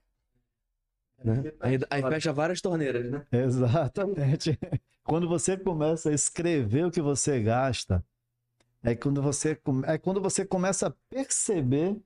[1.23, 1.53] Né?
[1.59, 3.25] Aí, aí fecha várias torneiras, né?
[3.31, 4.57] Exatamente.
[5.03, 8.03] Quando você começa a escrever o que você gasta,
[8.83, 11.99] é quando você, é quando você começa a perceber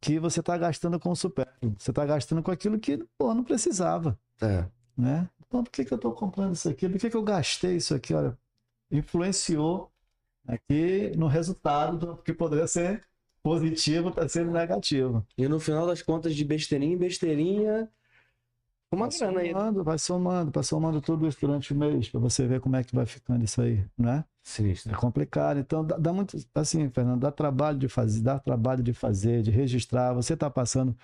[0.00, 1.74] que você está gastando com o supérfluo.
[1.76, 4.18] Você está gastando com aquilo que pô, não precisava.
[4.40, 4.64] É.
[4.96, 5.28] Né?
[5.46, 6.88] Então, por que, que eu estou comprando isso aqui?
[6.88, 8.14] Por que, que eu gastei isso aqui?
[8.14, 8.38] Olha,
[8.92, 9.92] influenciou
[10.46, 13.04] aqui no resultado que poderia ser
[13.42, 15.26] positivo, está sendo negativo.
[15.36, 17.88] E no final das contas, de besteirinha em besteirinha,
[18.92, 19.84] uma vai grana somando, aí.
[19.84, 22.94] Vai somando, vai somando tudo isso durante o mês, para você ver como é que
[22.94, 24.24] vai ficando isso aí, né?
[24.42, 24.92] Sinistro.
[24.92, 25.60] É complicado.
[25.60, 29.50] Então, dá, dá, muito, assim, Fernando, dá trabalho de fazer, dá trabalho de fazer, de
[29.50, 30.12] registrar.
[30.14, 30.96] Você está passando.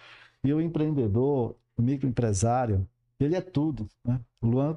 [0.42, 2.88] E o empreendedor, o microempresário,
[3.20, 4.20] ele é tudo, né?
[4.40, 4.76] O Luan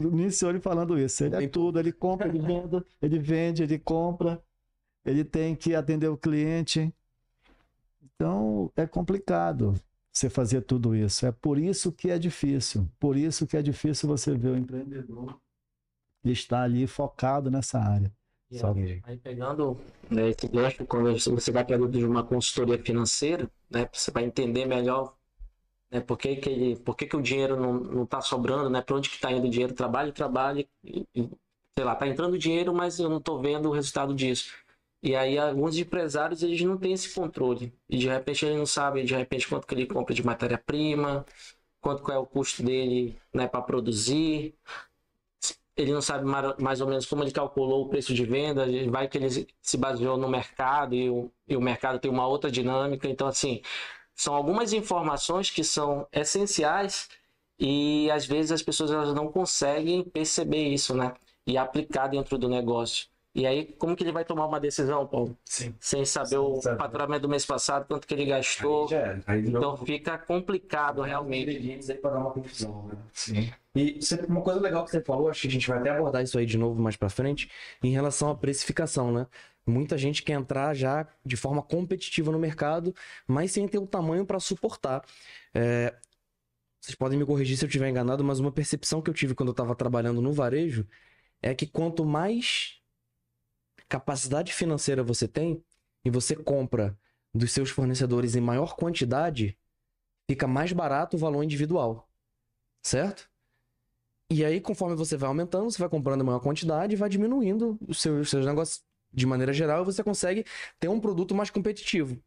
[0.00, 1.24] iniciou ele falando isso.
[1.24, 4.42] Ele é tudo, ele compra, ele vende, ele vende, ele compra,
[5.04, 6.92] ele tem que atender o cliente.
[8.02, 9.74] Então, é complicado
[10.12, 11.26] você fazer tudo isso.
[11.26, 12.88] É por isso que é difícil.
[12.98, 15.38] Por isso que é difícil você ver o empreendedor
[16.24, 18.10] estar ali focado nessa área.
[18.62, 19.76] Aí, aí pegando
[20.08, 24.64] né, esse gancho, quando você vai para de uma consultoria financeira, né, você vai entender
[24.64, 25.16] melhor
[25.90, 28.96] né, por, que, que, ele, por que, que o dinheiro não está sobrando, né, para
[28.96, 31.04] onde que está indo o dinheiro, trabalho, trabalho, e,
[31.76, 34.54] sei lá, está entrando dinheiro, mas eu não estou vendo o resultado disso.
[35.04, 37.72] E aí alguns empresários eles não têm esse controle.
[37.90, 41.26] E de repente ele não sabe de repente quanto que ele compra de matéria-prima,
[41.80, 44.54] quanto é o custo dele né, para produzir.
[45.76, 46.24] Ele não sabe
[46.60, 49.28] mais ou menos como ele calculou o preço de venda, vai que ele
[49.60, 53.08] se baseou no mercado e o, e o mercado tem uma outra dinâmica.
[53.08, 53.60] Então, assim,
[54.14, 57.08] são algumas informações que são essenciais
[57.58, 61.14] e às vezes as pessoas elas não conseguem perceber isso, né?
[61.46, 63.08] E aplicar dentro do negócio.
[63.34, 65.36] E aí, como que ele vai tomar uma decisão, Paulo?
[65.44, 65.74] Sim.
[65.80, 66.78] Sem saber Sim, o sabe.
[66.78, 68.86] faturamento do mês passado, quanto que ele gastou.
[68.88, 69.20] Aí é.
[69.26, 71.50] Aí então fica complicado realmente.
[71.50, 72.94] Ingredientes aí para dar uma confusão, né?
[73.12, 73.52] Sim.
[73.74, 76.38] E uma coisa legal que você falou, acho que a gente vai até abordar isso
[76.38, 77.50] aí de novo mais para frente,
[77.82, 79.26] em relação à precificação, né?
[79.66, 82.94] Muita gente quer entrar já de forma competitiva no mercado,
[83.26, 85.02] mas sem ter o tamanho para suportar.
[85.52, 85.92] É...
[86.80, 89.48] Vocês podem me corrigir se eu estiver enganado, mas uma percepção que eu tive quando
[89.48, 90.86] eu estava trabalhando no varejo
[91.42, 92.78] é que quanto mais
[93.94, 95.62] capacidade financeira você tem
[96.04, 96.98] e você compra
[97.32, 99.56] dos seus fornecedores em maior quantidade,
[100.28, 102.08] fica mais barato o valor individual.
[102.82, 103.30] Certo?
[104.28, 107.78] E aí, conforme você vai aumentando, você vai comprando em maior quantidade e vai diminuindo
[107.86, 110.44] os seus, os seus negócios de maneira geral e você consegue
[110.80, 112.20] ter um produto mais competitivo.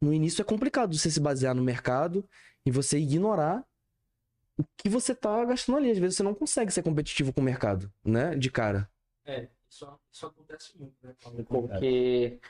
[0.00, 2.24] No início é complicado você se basear no mercado
[2.64, 3.66] e você ignorar
[4.56, 5.90] o que você está gastando ali.
[5.90, 8.36] Às vezes você não consegue ser competitivo com o mercado, né?
[8.36, 8.88] De cara.
[9.24, 9.48] É.
[9.70, 11.14] Isso, isso acontece muito, né?
[11.46, 12.40] Porque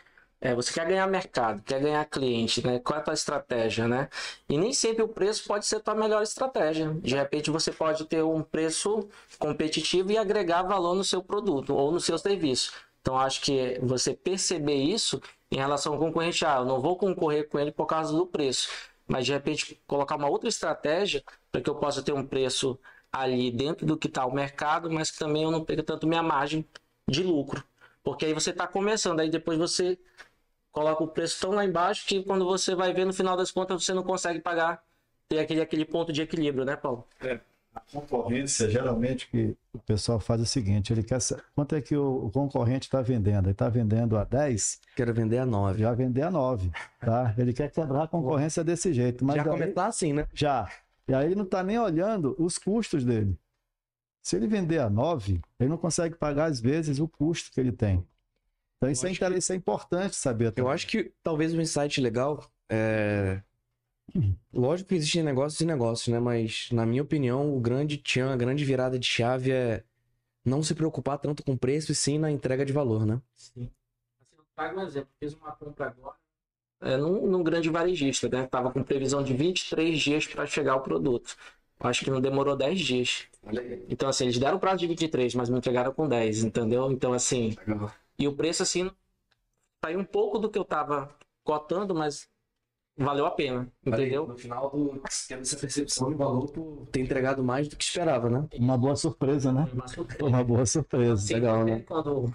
[0.41, 2.79] é, você quer ganhar mercado, quer ganhar cliente, né?
[2.79, 4.09] Qual é a tua estratégia, né?
[4.49, 6.95] E nem sempre o preço pode ser a tua melhor estratégia.
[6.95, 11.91] De repente você pode ter um preço competitivo e agregar valor no seu produto ou
[11.91, 12.73] no seu serviço.
[13.01, 17.49] Então acho que você perceber isso em relação ao concorrente, ah, eu não vou concorrer
[17.49, 18.69] com ele por causa do preço,
[19.07, 22.79] mas de repente colocar uma outra estratégia para que eu possa ter um preço
[23.11, 26.23] ali dentro do que está o mercado, mas que também eu não perca tanto minha
[26.23, 26.67] margem
[27.09, 27.63] de lucro.
[28.05, 29.99] Porque aí você está começando, aí depois você
[30.71, 33.83] coloca o preço tão lá embaixo que quando você vai ver no final das contas
[33.85, 34.83] você não consegue pagar,
[35.29, 37.05] ter aquele, aquele ponto de equilíbrio, né, Paulo?
[37.75, 41.19] A concorrência, geralmente, que o pessoal faz é o seguinte: ele quer
[41.55, 43.45] quanto é que o, concorrente está vendendo?
[43.47, 45.81] Ele está vendendo a 10, Quero vender a 9.
[45.81, 47.35] já vender a 9, tá?
[47.39, 50.27] Ele quer quebrar a concorrência desse jeito, mas Já aí- começar assim, né?
[50.33, 50.69] já.
[51.07, 53.37] E aí ele não está nem olhando os custos dele.
[54.29, 57.73] Se ele vender a 9, ele não consegue pagar às vezes o custo que ele
[57.73, 58.07] tem.
[58.77, 60.49] Então isso é, que- isso é importante saber.
[60.49, 60.73] Eu também.
[60.73, 63.43] acho que talvez um insight legal é.
[64.53, 66.21] Lógico que existem negócios e negócios, né?
[66.21, 69.83] Mas, na minha opinião, o grande tchan, a grande virada de chave é
[70.45, 73.23] não se preocupar tanto com preço e sim na entrega de valor, né?
[73.35, 73.71] Sim.
[74.21, 75.11] Assim, eu trago um exemplo.
[75.19, 76.17] Fiz uma compra agora
[76.81, 78.47] é, num, num grande varejista, né?
[78.47, 81.37] Tava com previsão de 23 dias para chegar o produto.
[81.81, 83.27] Acho que não demorou 10 dias.
[83.89, 86.91] Então, assim, eles deram prazo de 23, mas me entregaram com 10, entendeu?
[86.91, 87.57] Então, assim.
[88.19, 88.91] E o preço, assim,
[89.85, 91.15] saiu um pouco do que eu tava
[91.45, 92.29] cotando, mas
[92.97, 94.27] valeu a pena, entendeu?
[94.27, 95.01] No final, do...
[95.29, 98.47] tendo essa percepção de valor, tu tem entregado mais do que esperava, né?
[98.55, 99.69] Uma boa surpresa, né?
[99.73, 100.25] Uma surpresa.
[100.25, 101.15] Uma boa surpresa.
[101.15, 101.81] Assim, Legal, né?
[101.87, 102.35] Quando,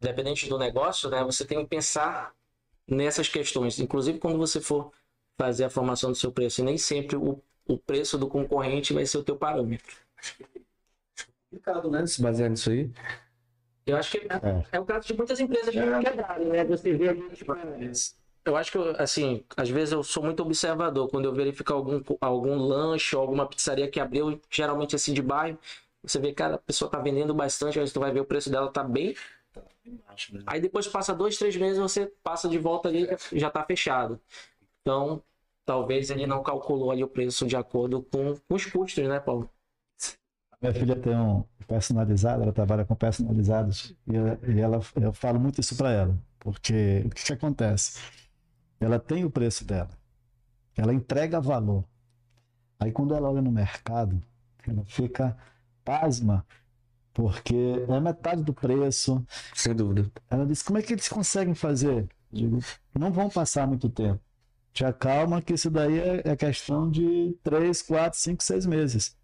[0.00, 2.32] independente do negócio, né, você tem que pensar
[2.86, 3.80] nessas questões.
[3.80, 4.92] Inclusive, quando você for
[5.36, 9.06] fazer a formação do seu preço, e nem sempre o, o preço do concorrente vai
[9.06, 9.96] ser o teu parâmetro.
[11.50, 12.06] Complicado, né?
[12.06, 12.90] Se basear nisso aí.
[13.86, 16.64] Eu acho que é, é o caso de muitas empresas que quebraram, né?
[16.64, 17.54] Você vê tipo,
[18.44, 21.08] eu acho que, assim, às vezes eu sou muito observador.
[21.08, 25.58] Quando eu verifico algum, algum lanche ou alguma pizzaria que abriu, geralmente assim de bairro,
[26.02, 28.70] você vê, cara, a pessoa tá vendendo bastante, aí tu vai ver o preço dela
[28.70, 29.14] tá bem
[30.46, 34.20] Aí depois passa dois, três meses, você passa de volta ali e já tá fechado.
[34.80, 35.22] Então,
[35.64, 39.50] talvez ele não calculou ali o preço de acordo com, com os custos, né, Paulo?
[40.60, 45.38] Minha filha tem um personalizado, ela trabalha com personalizados e ela, e ela- eu falo
[45.40, 48.00] muito isso para ela, porque o que, que acontece?
[48.80, 49.90] Ela tem o preço dela,
[50.76, 51.84] ela entrega valor.
[52.80, 54.22] Aí quando ela olha no mercado,
[54.68, 55.36] ela fica
[55.84, 56.46] pasma,
[57.14, 57.54] porque
[57.88, 59.24] é metade do preço.
[59.54, 60.10] Sem dúvida.
[60.30, 62.08] Ela diz: como é que eles conseguem fazer?
[62.32, 62.58] Digo,
[62.98, 64.20] não vão passar muito tempo.
[64.74, 69.16] Te acalma que isso daí é, é questão de 3, 4, 5, 6 meses.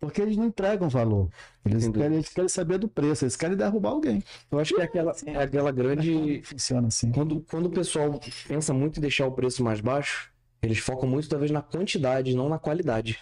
[0.00, 1.28] Porque eles não entregam valor.
[1.62, 4.22] Eles querem, eles querem saber do preço, eles querem derrubar alguém.
[4.50, 6.40] Eu acho que é aquela, é aquela grande.
[6.42, 7.12] Funciona assim.
[7.12, 11.28] Quando, quando o pessoal pensa muito em deixar o preço mais baixo, eles focam muito,
[11.28, 13.18] talvez, na quantidade, não na qualidade.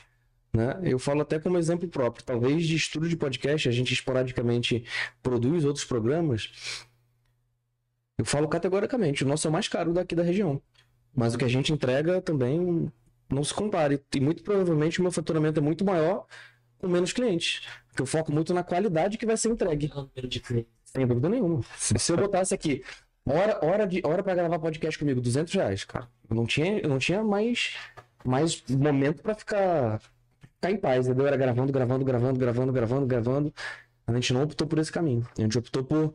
[0.52, 0.79] Né?
[0.85, 2.24] Eu falo até como exemplo próprio.
[2.24, 4.85] Talvez de estudo de podcast, a gente esporadicamente
[5.20, 6.76] produz outros programas.
[8.16, 10.62] Eu falo categoricamente, o nosso é o mais caro daqui da região.
[11.16, 12.92] Mas o que a gente entrega também
[13.31, 13.98] não se compara.
[14.14, 16.26] E muito provavelmente o meu faturamento é muito maior
[16.79, 17.62] com menos clientes.
[17.88, 19.90] Porque eu foco muito na qualidade que vai ser entregue.
[20.85, 21.62] Sem dúvida nenhuma.
[21.74, 22.85] Se eu botasse aqui,
[23.26, 26.07] hora, hora, de, hora pra gravar podcast comigo, 200 reais, cara.
[26.29, 27.74] Eu não tinha, eu não tinha mais,
[28.22, 30.00] mais momento pra ficar,
[30.55, 31.26] ficar em paz, entendeu?
[31.26, 33.55] Era gravando, gravando, gravando, gravando, gravando, gravando.
[34.07, 35.26] A gente não optou por esse caminho.
[35.37, 36.12] A gente optou por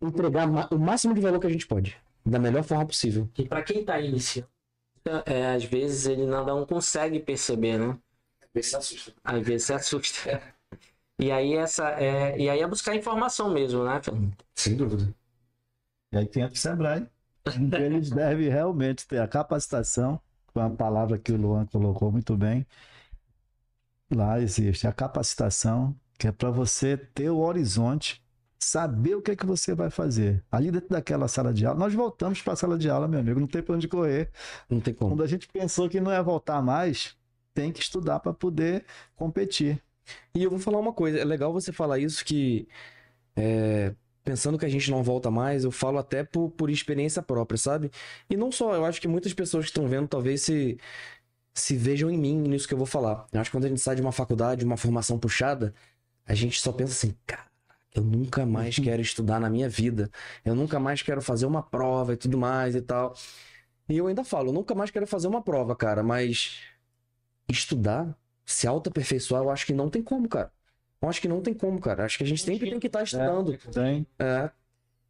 [0.00, 1.96] entregar o máximo de valor que a gente pode.
[2.24, 3.28] Da melhor forma possível.
[3.36, 4.48] E para quem tá iniciando,
[5.26, 7.98] é, às vezes ele não, não consegue perceber, né?
[9.24, 10.40] Às vezes se assusta.
[11.18, 14.00] E aí essa é, e aí é buscar informação mesmo, né?
[14.02, 14.36] Fernando?
[14.54, 15.14] Sem dúvida.
[16.12, 17.06] E aí tem o Sebrae.
[17.46, 20.20] onde Eles devem realmente ter a capacitação,
[20.52, 22.66] com a palavra que o Luan colocou muito bem.
[24.14, 28.21] Lá existe a capacitação, que é para você ter o horizonte,
[28.64, 30.42] saber o que é que você vai fazer.
[30.50, 33.40] Ali dentro daquela sala de aula, nós voltamos para a sala de aula, meu amigo,
[33.40, 34.30] não tem para onde correr.
[34.68, 35.12] Não tem como.
[35.12, 37.16] Quando a gente pensou que não ia voltar mais,
[37.54, 38.84] tem que estudar para poder
[39.16, 39.82] competir.
[40.34, 42.68] E eu vou falar uma coisa, é legal você falar isso que
[43.36, 43.94] é,
[44.24, 47.90] pensando que a gente não volta mais, eu falo até por, por experiência própria, sabe?
[48.28, 50.78] E não só, eu acho que muitas pessoas que estão vendo talvez se,
[51.54, 53.26] se vejam em mim nisso que eu vou falar.
[53.32, 55.74] Eu acho que quando a gente sai de uma faculdade, uma formação puxada,
[56.26, 57.51] a gente só pensa assim, cara,
[57.94, 60.10] eu nunca mais quero estudar na minha vida.
[60.44, 63.14] Eu nunca mais quero fazer uma prova e tudo mais e tal.
[63.88, 66.60] E eu ainda falo, eu nunca mais quero fazer uma prova, cara, mas
[67.48, 70.52] estudar, se auto-aperfeiçoar, eu acho que não tem como, cara.
[71.00, 72.04] Eu acho que não tem como, cara.
[72.04, 73.56] Acho que a gente sempre tem que estar estudando.
[73.72, 74.50] Tem, É, é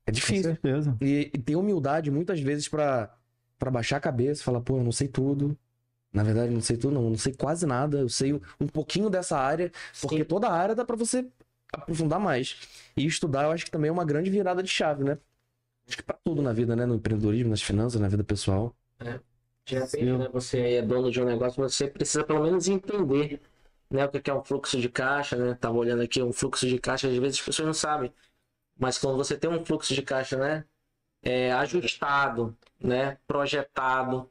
[0.06, 0.42] com difícil.
[0.52, 0.96] certeza.
[1.00, 3.14] E, e ter humildade muitas vezes pra
[3.58, 5.56] para baixar a cabeça, falar, pô, eu não sei tudo.
[6.12, 7.04] Na verdade, eu não sei tudo, não.
[7.04, 7.98] Eu não sei quase nada.
[8.00, 10.24] Eu sei um pouquinho dessa área, porque Sim.
[10.24, 11.26] toda área dá pra você
[11.72, 12.56] aprofundar mais.
[12.96, 15.18] E estudar, eu acho que também é uma grande virada de chave, né?
[15.86, 16.86] Acho que pra tudo na vida, né?
[16.86, 18.74] No empreendedorismo, nas finanças, na vida pessoal.
[19.64, 23.40] De repente, né, você é dono de um negócio, você precisa pelo menos entender
[23.88, 25.54] né, o que é um fluxo de caixa, né?
[25.54, 28.12] Tava olhando aqui um fluxo de caixa, às vezes as pessoas não sabem.
[28.78, 30.64] Mas quando você tem um fluxo de caixa, né?
[31.22, 33.18] é, ajustado, né?
[33.26, 34.30] Projetado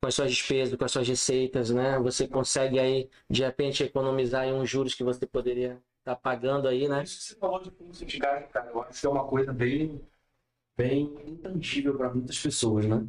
[0.00, 1.98] com as suas despesas, com as suas receitas, né?
[2.00, 6.88] Você consegue aí, de repente, economizar aí uns juros que você poderia estar pagando aí,
[6.88, 7.02] né?
[7.04, 9.52] Isso que você falou de fluxo de caixa, cara, eu acho que é uma coisa
[9.52, 10.00] bem,
[10.76, 13.08] bem intangível para muitas pessoas, né?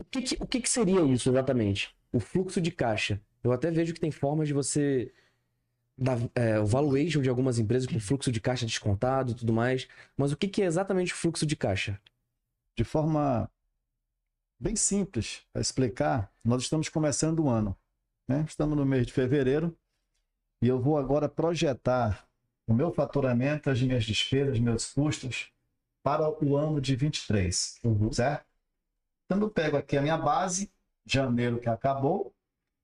[0.00, 1.94] O que, que- o que, que seria isso exatamente?
[2.12, 3.20] O fluxo de caixa.
[3.42, 5.12] Eu até vejo que tem formas de você
[5.98, 9.88] dar é, o valuation de algumas empresas com fluxo de caixa descontado e tudo mais.
[10.16, 12.00] Mas o que, que é exatamente o fluxo de caixa?
[12.76, 13.50] De forma
[14.58, 17.76] bem simples para explicar, nós estamos começando o ano.
[18.28, 18.44] Né?
[18.46, 19.76] Estamos no mês de fevereiro
[20.62, 22.26] e eu vou agora projetar
[22.68, 25.50] o meu faturamento, as minhas despesas, meus custos
[26.02, 27.80] para o ano de 23,
[28.12, 28.46] certo?
[29.24, 30.70] Então eu pego aqui a minha base,
[31.06, 32.34] janeiro que acabou,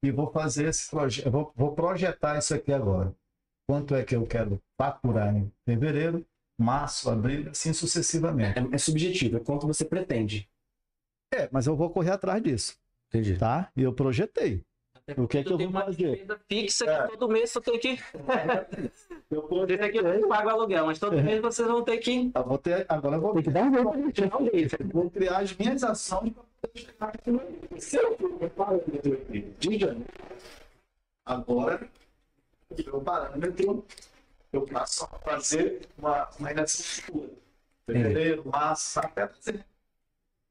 [0.02, 3.14] e vou fazer esse projeto, vou, vou projetar isso aqui agora.
[3.66, 6.26] Quanto é que eu quero faturar em fevereiro,
[6.58, 8.58] março, abril, assim sucessivamente.
[8.58, 10.48] É, é subjetivo, é quanto você pretende.
[11.32, 13.38] É, mas eu vou correr atrás disso, Entendi.
[13.38, 13.70] tá?
[13.74, 14.62] E eu projetei.
[15.18, 16.26] O que é que eu tem vou uma fazer?
[16.48, 17.02] fixa É.
[17.02, 17.98] que todo mês você tem que.
[19.30, 22.32] Eu Esse aqui eu não pago aluguel, mas todo mês vocês vão ter que.
[22.34, 23.74] Eu vou ter, agora eu vou, que dar um
[24.14, 24.88] jeito um jeito.
[24.88, 27.80] vou criar as minhas ações para poder chegar aqui.
[27.80, 30.06] Se eu for meu parâmetro aqui de janeiro,
[31.26, 31.86] agora,
[32.70, 33.84] o meu parâmetro,
[34.52, 37.30] eu passo a fazer uma, uma redação futura.
[37.86, 39.64] Fevereiro, março, até dezembro.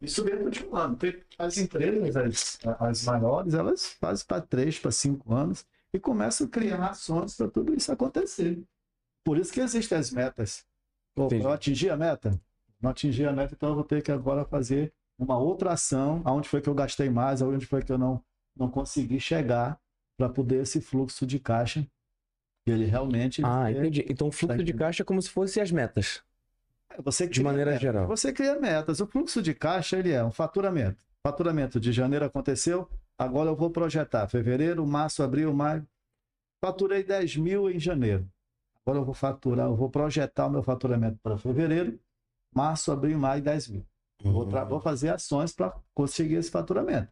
[0.03, 0.95] Isso de ano.
[0.97, 6.47] Tem as empresas, as, as maiores, elas fazem para três, para cinco anos e começam
[6.47, 8.61] a criar ações para tudo isso acontecer.
[9.23, 10.65] Por isso que existem as metas.
[11.15, 11.43] Pô, Entendi.
[11.45, 12.39] eu atingi a meta?
[12.81, 16.49] Não atingi a meta, então eu vou ter que agora fazer uma outra ação, aonde
[16.49, 18.21] foi que eu gastei mais, aonde foi que eu não,
[18.57, 19.79] não consegui chegar
[20.17, 21.87] para poder esse fluxo de caixa
[22.67, 24.05] e ele realmente Ah, é- entendi.
[24.09, 24.79] Então o fluxo de entendendo.
[24.79, 26.21] caixa é como se fosse as metas.
[26.99, 27.81] Você De maneira metas.
[27.81, 28.07] geral.
[28.07, 28.99] Você cria metas.
[28.99, 31.03] O fluxo de caixa ele é um faturamento.
[31.25, 35.87] Faturamento de janeiro aconteceu, agora eu vou projetar fevereiro, março, abril, maio.
[36.63, 38.27] Faturei 10 mil em janeiro.
[38.85, 41.97] Agora eu vou faturar, eu vou projetar o meu faturamento para fevereiro,
[42.53, 43.85] março, abril, maio, 10 mil.
[44.21, 47.09] Vou, tra- vou fazer ações para conseguir esse faturamento.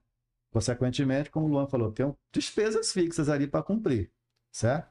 [0.52, 4.12] Consequentemente, como o Luan falou, tem despesas fixas ali para cumprir,
[4.52, 4.91] certo?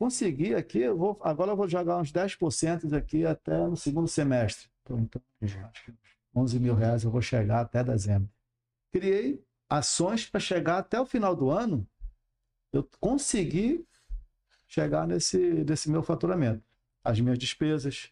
[0.00, 4.66] Consegui aqui, eu vou, agora eu vou jogar uns 10% aqui até no segundo semestre.
[4.82, 5.92] Então, então, acho que
[6.34, 8.26] 11 mil reais eu vou chegar até dezembro.
[8.90, 11.86] Criei ações para chegar até o final do ano,
[12.72, 13.86] eu consegui
[14.66, 16.64] chegar nesse, nesse meu faturamento.
[17.04, 18.10] As minhas despesas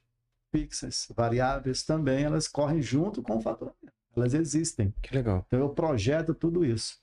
[0.52, 3.94] fixas, variáveis também, elas correm junto com o faturamento.
[4.14, 4.92] Elas existem.
[5.00, 5.42] Que legal.
[5.46, 6.98] Então eu projeto tudo isso.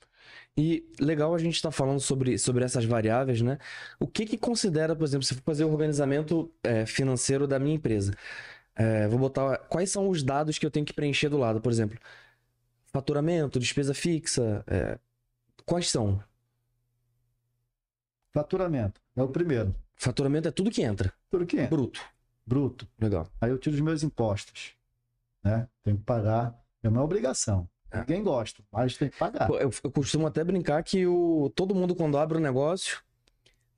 [0.56, 3.58] E legal a gente estar falando sobre, sobre essas variáveis, né?
[4.00, 7.58] O que que considera, por exemplo, se eu for fazer o organizamento é, financeiro da
[7.58, 8.14] minha empresa,
[8.74, 11.70] é, vou botar quais são os dados que eu tenho que preencher do lado, por
[11.70, 11.98] exemplo,
[12.92, 14.98] faturamento, despesa fixa, é,
[15.64, 16.22] quais são?
[18.32, 19.74] Faturamento é o primeiro.
[19.94, 22.00] Faturamento é tudo que entra, Tudo que é bruto.
[22.46, 22.86] bruto.
[22.98, 23.26] Legal.
[23.40, 24.74] Aí eu tiro os meus impostos.
[25.42, 25.66] Né?
[25.82, 26.54] Tenho que pagar.
[26.82, 27.68] É uma obrigação.
[27.90, 28.00] É.
[28.00, 29.48] Ninguém gosta, mas tem que pagar.
[29.50, 33.00] Eu, eu costumo até brincar que o, todo mundo, quando abre um negócio,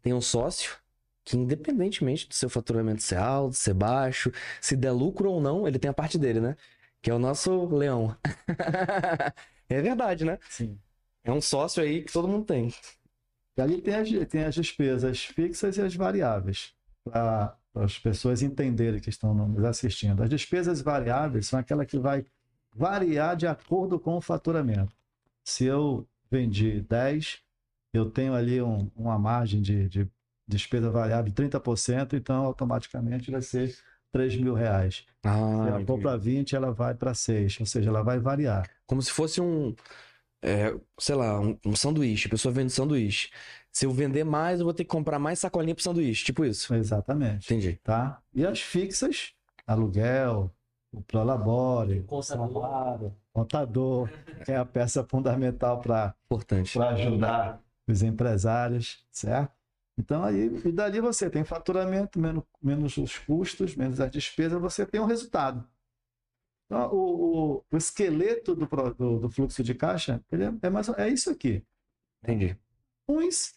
[0.02, 0.76] tem um sócio
[1.24, 5.78] que, independentemente do seu faturamento ser alto, ser baixo, se der lucro ou não, ele
[5.78, 6.56] tem a parte dele, né?
[7.02, 8.16] Que é o nosso leão.
[9.68, 10.38] é verdade, né?
[10.48, 10.78] Sim.
[11.22, 12.72] É um sócio aí que todo mundo tem.
[13.56, 16.72] E ali tem as, tem as despesas fixas e as variáveis.
[17.04, 20.22] Para as pessoas entenderem que estão nos assistindo.
[20.22, 22.24] As despesas variáveis são aquelas que vai
[22.74, 24.94] variar de acordo com o faturamento.
[25.44, 27.40] Se eu vendi 10,
[27.92, 30.08] eu tenho ali um- uma margem de, de
[30.46, 33.76] despesa variável de 30%, então automaticamente vai ser
[34.12, 34.96] 3 mil reais.
[34.96, 38.68] Se Ah, ela for para 20, ela vai para 6, ou seja, ela vai variar.
[38.86, 39.74] como se fosse um,
[40.42, 42.26] é, sei lá, um, um sanduíche.
[42.26, 43.30] A pessoa vende sanduíche.
[43.72, 46.24] Se eu vender mais, eu vou ter que comprar mais sacolinha pro sanduíche.
[46.24, 46.74] Tipo isso.
[46.74, 47.44] Exatamente.
[47.52, 47.78] Entendi.
[47.82, 48.22] Tá?
[48.34, 49.32] E as fixas,
[49.66, 50.50] aluguel,
[50.92, 52.22] o Prolabore, Contador.
[52.22, 54.08] salário, contador,
[54.44, 56.78] que é a peça fundamental para Importante.
[56.80, 59.52] ajudar os empresários, certo?
[59.98, 64.86] Então aí, e dali você tem faturamento, menos, menos os custos, menos as despesas, você
[64.86, 65.68] tem um resultado.
[66.66, 70.88] Então, o, o, o esqueleto do, do, do fluxo de caixa ele é, é, mais,
[70.90, 71.64] é isso aqui.
[72.22, 72.56] Entendi.
[73.08, 73.54] Uns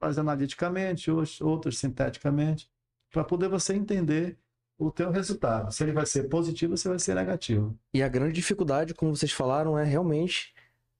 [0.00, 2.70] faz analiticamente, outros, outros sinteticamente,
[3.12, 4.38] para poder você entender
[4.78, 5.72] o teu resultado.
[5.72, 7.76] Se ele vai ser positivo ou se vai ser negativo.
[7.92, 10.54] E a grande dificuldade, como vocês falaram, é realmente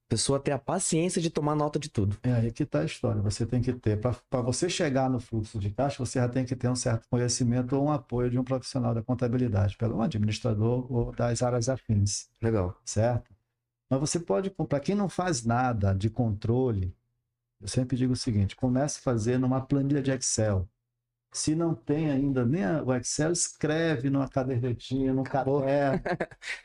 [0.09, 2.17] pessoa ter a paciência de tomar nota de tudo.
[2.23, 3.21] É aí que está a história.
[3.21, 6.57] Você tem que ter, para você chegar no fluxo de caixa, você já tem que
[6.57, 10.91] ter um certo conhecimento ou um apoio de um profissional da contabilidade, pelo um administrador
[10.91, 12.81] ou das áreas afins, Legal.
[12.85, 13.31] certo?
[13.91, 16.95] Mas você pode, para quem não faz nada de controle,
[17.61, 20.69] eu sempre digo o seguinte: comece a fazer numa planilha de Excel.
[21.39, 26.03] Se não tem ainda nem a- o Excel, escreve numa cadernetinha, num caderno.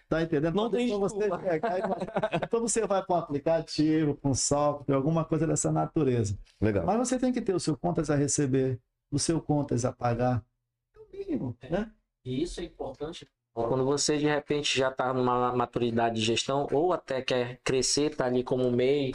[0.09, 0.55] Tá entendendo?
[0.55, 1.29] Não tem Depois você
[2.43, 6.37] Então você vai para um aplicativo, para um software, alguma coisa dessa natureza.
[6.61, 6.85] Legal.
[6.85, 8.79] Mas você tem que ter o seu contas a receber,
[9.11, 10.43] o seu contas a pagar.
[10.95, 11.91] É o mínimo, né?
[12.25, 13.27] E isso é importante.
[13.53, 18.25] Quando você de repente já está numa maturidade de gestão ou até quer crescer, está
[18.25, 19.11] ali como MEI,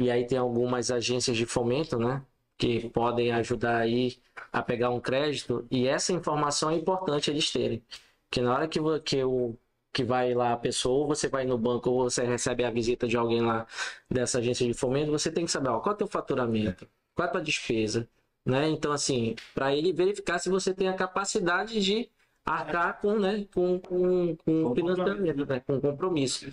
[0.00, 2.22] e aí tem algumas agências de fomento, né?
[2.58, 4.18] Que podem ajudar aí
[4.52, 5.66] a pegar um crédito.
[5.70, 7.82] E essa informação é importante eles terem.
[8.30, 9.56] Que na hora que, que, o,
[9.92, 13.06] que vai lá a pessoa, ou você vai no banco, ou você recebe a visita
[13.08, 13.66] de alguém lá
[14.10, 17.26] dessa agência de fomento, você tem que saber ó, qual é o teu faturamento, qual
[17.26, 18.08] é a tua despesa.
[18.44, 18.68] Né?
[18.70, 22.08] Então, assim, para ele verificar se você tem a capacidade de
[22.44, 24.62] arcar com, né, com, com, com
[25.36, 26.50] Com né, com compromisso.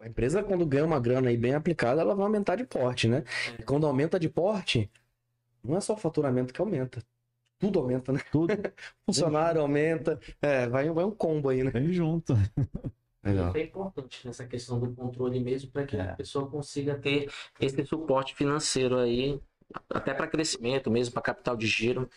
[0.00, 3.24] A empresa, quando ganha uma grana aí bem aplicada, ela vai aumentar de porte, né?
[3.58, 4.90] E quando aumenta de porte,
[5.62, 7.02] não é só o faturamento que aumenta.
[7.58, 8.20] Tudo aumenta, né?
[8.30, 8.48] Tudo
[9.06, 10.20] Funcionário aumenta.
[10.40, 11.70] É, vai, vai um combo aí, né?
[11.70, 12.34] vem junto.
[13.24, 13.48] Legal.
[13.48, 16.02] Isso é importante nessa questão do controle mesmo, para que É.
[16.02, 17.30] a pessoa consiga ter
[17.60, 19.40] esse suporte financeiro aí,
[19.90, 22.08] até para crescimento mesmo, para capital de giro.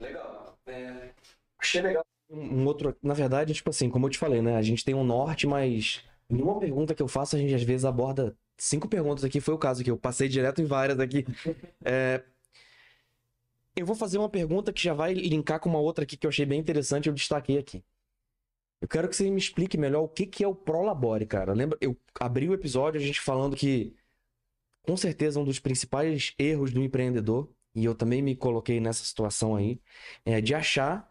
[0.00, 0.58] Legal.
[0.66, 1.14] É,
[1.58, 2.04] achei legal.
[2.30, 4.56] Um outro, na verdade, tipo assim, como eu te falei, né?
[4.56, 7.62] A gente tem um norte, mas em uma pergunta que eu faço, a gente às
[7.62, 9.40] vezes aborda cinco perguntas aqui.
[9.40, 11.24] Foi o caso que eu passei direto em várias aqui.
[11.84, 12.22] É,
[13.76, 16.30] Eu vou fazer uma pergunta que já vai linkar com uma outra aqui que eu
[16.30, 17.84] achei bem interessante, eu destaquei aqui.
[18.80, 21.52] Eu quero que você me explique melhor o que que é o Prolabore, cara.
[21.52, 23.96] Lembra, eu abri o episódio a gente falando que
[24.82, 29.56] com certeza um dos principais erros do empreendedor, e eu também me coloquei nessa situação
[29.56, 29.80] aí,
[30.24, 31.07] é de achar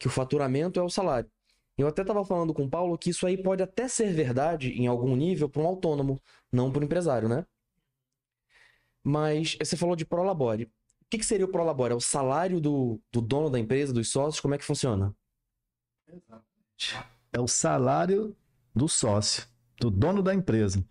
[0.00, 1.30] que o faturamento é o salário.
[1.76, 4.86] Eu até estava falando com o Paulo que isso aí pode até ser verdade em
[4.86, 6.20] algum nível para um autônomo,
[6.50, 7.46] não para um empresário, né?
[9.04, 10.64] Mas você falou de Prolabore.
[10.64, 10.70] O
[11.10, 11.92] que, que seria o Prolabore?
[11.92, 14.40] É o salário do, do dono da empresa, dos sócios?
[14.40, 15.14] Como é que funciona?
[17.32, 18.36] É o salário
[18.74, 19.46] do sócio,
[19.78, 20.84] do dono da empresa.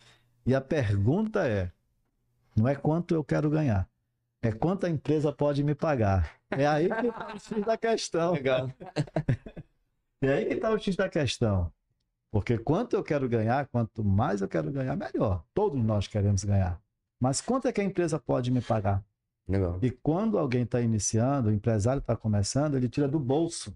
[0.46, 1.72] E a pergunta é:
[2.56, 3.90] não é quanto eu quero ganhar,
[4.42, 6.39] é quanto a empresa pode me pagar.
[6.52, 8.34] É aí que está o X da questão.
[8.34, 8.72] Legal.
[10.22, 11.72] É aí que está o X da questão.
[12.32, 15.44] Porque quanto eu quero ganhar, quanto mais eu quero ganhar, melhor.
[15.54, 16.80] Todos nós queremos ganhar.
[17.20, 19.04] Mas quanto é que a empresa pode me pagar?
[19.48, 19.80] Legal.
[19.82, 23.76] E quando alguém está iniciando, o empresário está começando, ele tira do bolso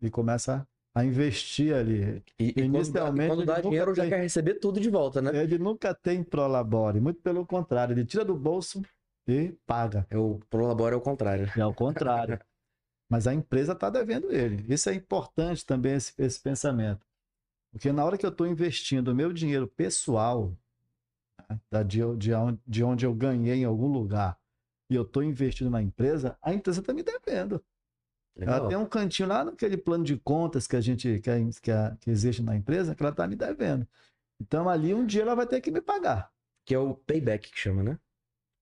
[0.00, 2.22] e começa a investir ali.
[2.38, 5.22] E, e quando dá, Inicialmente, quando dá dinheiro, já tem- quer receber tudo de volta,
[5.22, 5.30] né?
[5.42, 8.82] Ele nunca tem prolabore, muito pelo contrário, ele tira do bolso
[9.26, 10.06] e paga.
[10.10, 11.50] É o Prolabore é o contrário.
[11.56, 12.38] É ao contrário.
[13.08, 14.64] Mas a empresa está devendo ele.
[14.72, 17.06] Isso é importante também, esse, esse pensamento.
[17.70, 20.52] Porque na hora que eu estou investindo o meu dinheiro pessoal,
[21.48, 24.38] né, da, de, de, onde, de onde eu ganhei em algum lugar,
[24.90, 27.62] e eu estou investindo na empresa, a empresa está me devendo.
[28.36, 28.68] Ela Legal.
[28.68, 31.96] tem um cantinho lá naquele plano de contas que a gente que, a- que, a-
[32.00, 33.86] que existe na empresa, que ela está me devendo.
[34.40, 36.30] Então ali um dia ela vai ter que me pagar.
[36.64, 37.98] Que é o payback que chama, né?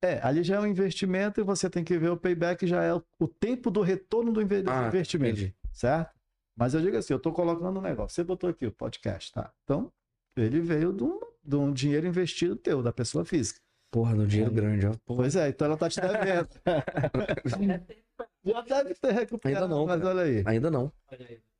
[0.05, 2.92] É, ali já é um investimento e você tem que ver o payback, já é
[2.92, 5.57] o, tempo do retorno do Ah, investimento, entendi.
[5.72, 6.14] certo?
[6.55, 8.14] Mas eu digo assim, eu estou colocando um negócio.
[8.14, 9.50] Você botou aqui o podcast, tá?
[9.64, 9.90] Então,
[10.36, 13.61] ele veio de um, de um dinheiro investido teu, da pessoa física.
[13.90, 14.57] Porra, no dinheiro Aí.
[14.57, 14.92] grande, ó.
[15.07, 15.22] Porra.
[15.22, 16.48] Pois é, então ela tá te devendo.
[18.44, 20.14] Já deve ter recuperado, Ainda não, mas cara.
[20.14, 20.42] olha aí.
[20.46, 20.92] Ainda não.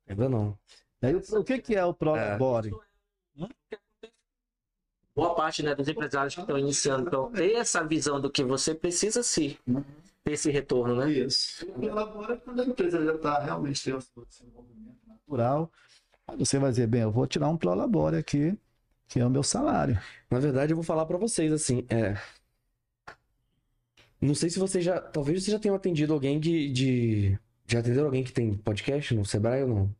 [0.07, 0.59] Ainda não.
[1.01, 2.71] Aí, o, o que, que é o Prolabore?
[5.15, 8.75] Boa parte né, dos empresários que estão iniciando, então ter essa visão do que você
[8.75, 9.57] precisa sim
[10.25, 11.11] ter esse retorno, né?
[11.11, 11.65] Isso.
[11.65, 15.71] É quando a empresa já está realmente tem o seu desenvolvimento natural.
[16.27, 18.57] Aí você vai dizer, bem, eu vou tirar um Prolabore aqui,
[19.07, 19.99] que é o meu salário.
[20.29, 22.17] Na verdade, eu vou falar pra vocês assim, é.
[24.19, 24.99] Não sei se vocês já.
[24.99, 26.71] Talvez vocês já tenham atendido alguém de.
[26.71, 27.39] de...
[27.67, 29.95] Já atenderam alguém que tem podcast no Sebrae ou não?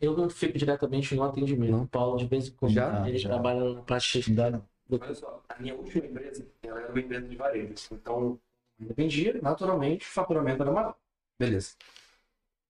[0.00, 1.70] Eu não fico diretamente no atendimento.
[1.70, 1.82] Não?
[1.84, 3.08] O Paulo, de vez em quando, Já?
[3.08, 3.28] ele Já.
[3.28, 4.68] trabalha na parte Ainda não.
[4.90, 7.74] Olha só, a minha última empresa, ela era uma empresa de varejo.
[7.92, 8.38] Então,
[8.80, 10.96] Eu vendia, naturalmente, o faturamento era maior.
[11.38, 11.74] Beleza.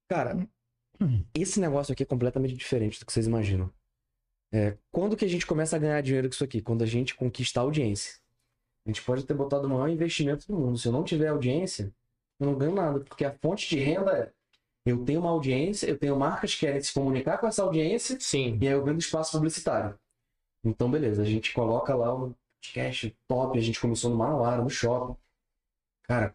[0.08, 0.46] Cara,
[1.34, 3.72] esse negócio aqui é completamente diferente do que vocês imaginam.
[4.52, 6.60] É, quando que a gente começa a ganhar dinheiro com isso aqui?
[6.60, 8.20] Quando a gente conquista a audiência.
[8.84, 10.76] A gente pode ter botado o maior investimento do mundo.
[10.76, 11.92] Se eu não tiver audiência,
[12.38, 13.00] eu não ganho nada.
[13.00, 14.32] Porque a fonte de renda é:
[14.84, 18.58] eu tenho uma audiência, eu tenho marcas que querem se comunicar com essa audiência, Sim.
[18.60, 19.98] e aí eu vendo espaço publicitário.
[20.64, 24.70] Então, beleza, a gente coloca lá um podcast top, a gente começou no Manauara, no
[24.70, 25.16] shopping.
[26.04, 26.34] Cara,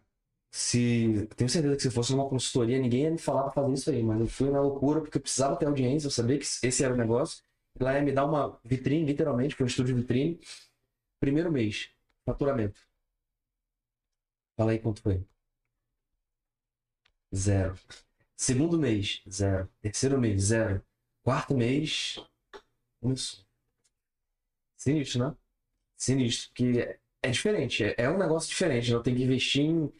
[0.51, 1.27] se.
[1.35, 4.03] Tenho certeza que se fosse numa consultoria, ninguém ia me falar pra fazer isso aí,
[4.03, 6.93] mas eu fui na loucura porque eu precisava ter audiência, eu sabia que esse era
[6.93, 7.43] o negócio.
[7.79, 10.39] Lá ia me dar uma vitrine, literalmente, foi um estúdio vitrine.
[11.19, 11.89] Primeiro mês,
[12.25, 12.79] faturamento.
[14.57, 15.25] Fala aí quanto foi.
[17.33, 17.75] Zero.
[18.37, 19.67] Segundo mês, zero.
[19.81, 20.81] Terceiro mês, zero.
[21.23, 22.19] Quarto mês,
[23.01, 23.43] começou.
[24.77, 25.35] Sinistro, né?
[25.97, 26.79] Sinistro, que
[27.23, 28.91] é diferente, é- é um negócio diferente.
[28.91, 29.91] Eu tenho que investir em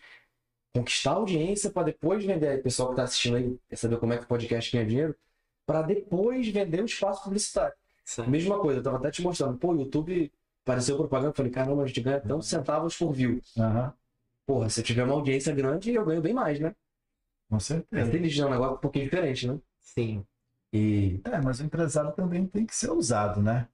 [0.73, 2.59] conquistar a audiência para depois vender.
[2.59, 5.15] O pessoal que está assistindo aí quer saber como é que o podcast ganha dinheiro,
[5.65, 7.75] para depois vender o espaço publicitário.
[8.05, 8.29] Certo.
[8.29, 9.57] Mesma coisa, eu tava até te mostrando.
[9.57, 10.31] Pô, o YouTube
[10.63, 13.41] apareceu propaganda, eu falei, caramba, a gente ganha tantos centavos por view.
[13.57, 13.93] Aham,
[14.45, 16.73] Porra, se eu tiver uma audiência grande, eu ganho bem mais, né?
[17.49, 18.11] Com É certeza.
[18.11, 19.59] sinistro, é um negócio um pouquinho diferente, né?
[19.79, 20.27] Sim.
[20.73, 23.67] E É, mas o empresário também tem que ser usado, né?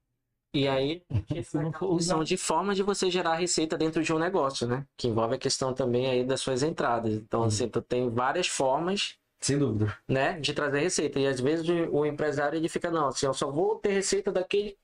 [0.54, 1.04] E aí,
[1.44, 2.26] Se não for são usado.
[2.26, 4.88] de forma de você gerar receita dentro de um negócio, né?
[4.98, 7.14] Que envolve a questão também aí das suas entradas.
[7.16, 9.98] Então, assim, tu tem várias formas, sem dúvida.
[10.08, 11.20] né, de trazer receita.
[11.20, 14.32] E às vezes o o empresário ele fica, não, assim, eu só vou ter receita
[14.32, 14.78] daquele.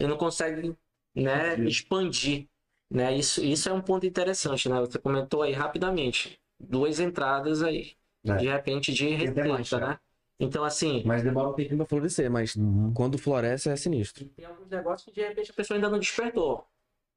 [0.00, 0.76] Ele não consegue,
[1.14, 1.68] né, Entendi.
[1.68, 2.48] expandir.
[2.90, 3.16] Né?
[3.18, 4.80] Isso, isso é um ponto interessante, né?
[4.80, 6.40] Você comentou aí rapidamente.
[6.58, 7.92] Duas entradas aí,
[8.24, 8.34] É.
[8.36, 9.88] de repente, de receita, cara.
[9.92, 9.98] né?
[10.38, 12.92] Então, assim, Mas demora um tempinho pra florescer, mas Uhum.
[12.92, 14.26] quando floresce é sinistro.
[14.36, 16.66] tem alguns negócios que de repente a pessoa ainda não despertou,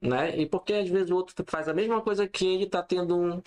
[0.02, 0.38] né?
[0.38, 3.42] E porque às vezes o outro faz a mesma coisa que ele tá tendo um,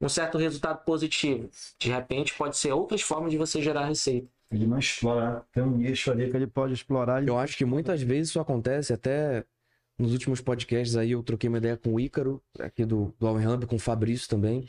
[0.00, 1.50] um certo resultado positivo.
[1.78, 4.28] De repente pode ser outras formas de você gerar receita.
[4.48, 5.44] Ele não explora.
[5.52, 7.20] Tem um nicho ali que ele pode explorar.
[7.24, 9.44] e- Eu acho que muitas vezes isso acontece, até
[9.98, 13.48] nos últimos podcasts aí eu troquei uma ideia com o Ícaro, aqui do, do Allen
[13.48, 14.68] Hub, com o Fabrício também.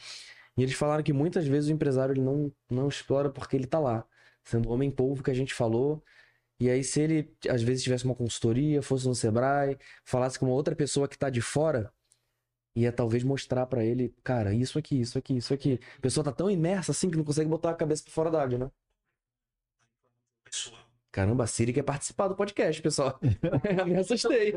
[0.57, 3.79] E eles falaram que muitas vezes o empresário ele não, não explora porque ele tá
[3.79, 4.05] lá,
[4.43, 6.03] sendo o homem polvo que a gente falou.
[6.59, 10.55] E aí, se ele às vezes tivesse uma consultoria, fosse no Sebrae, falasse com uma
[10.55, 11.93] outra pessoa que tá de fora,
[12.75, 15.79] ia talvez mostrar pra ele, cara, isso aqui, isso aqui, isso aqui.
[15.97, 18.57] A pessoa tá tão imersa assim que não consegue botar a cabeça pra fora d'água,
[18.57, 18.71] né?
[21.11, 23.19] Caramba, a Siri quer participar do podcast, pessoal.
[23.87, 24.53] Me assustei.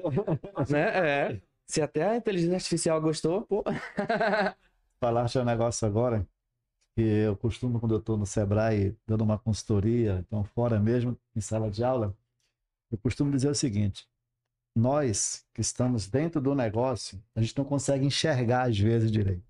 [0.71, 1.31] né?
[1.33, 1.43] É.
[1.67, 3.65] Se até a inteligência artificial gostou, pô.
[5.01, 6.29] Falaste um negócio agora
[6.95, 11.41] que eu costumo, quando eu estou no Sebrae, dando uma consultoria, então fora mesmo, em
[11.41, 12.15] sala de aula,
[12.91, 14.07] eu costumo dizer o seguinte:
[14.77, 19.49] nós que estamos dentro do negócio, a gente não consegue enxergar às vezes direito.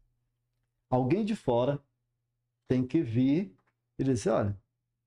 [0.89, 1.83] Alguém de fora
[2.69, 3.53] tem que vir
[3.99, 4.57] e dizer: olha,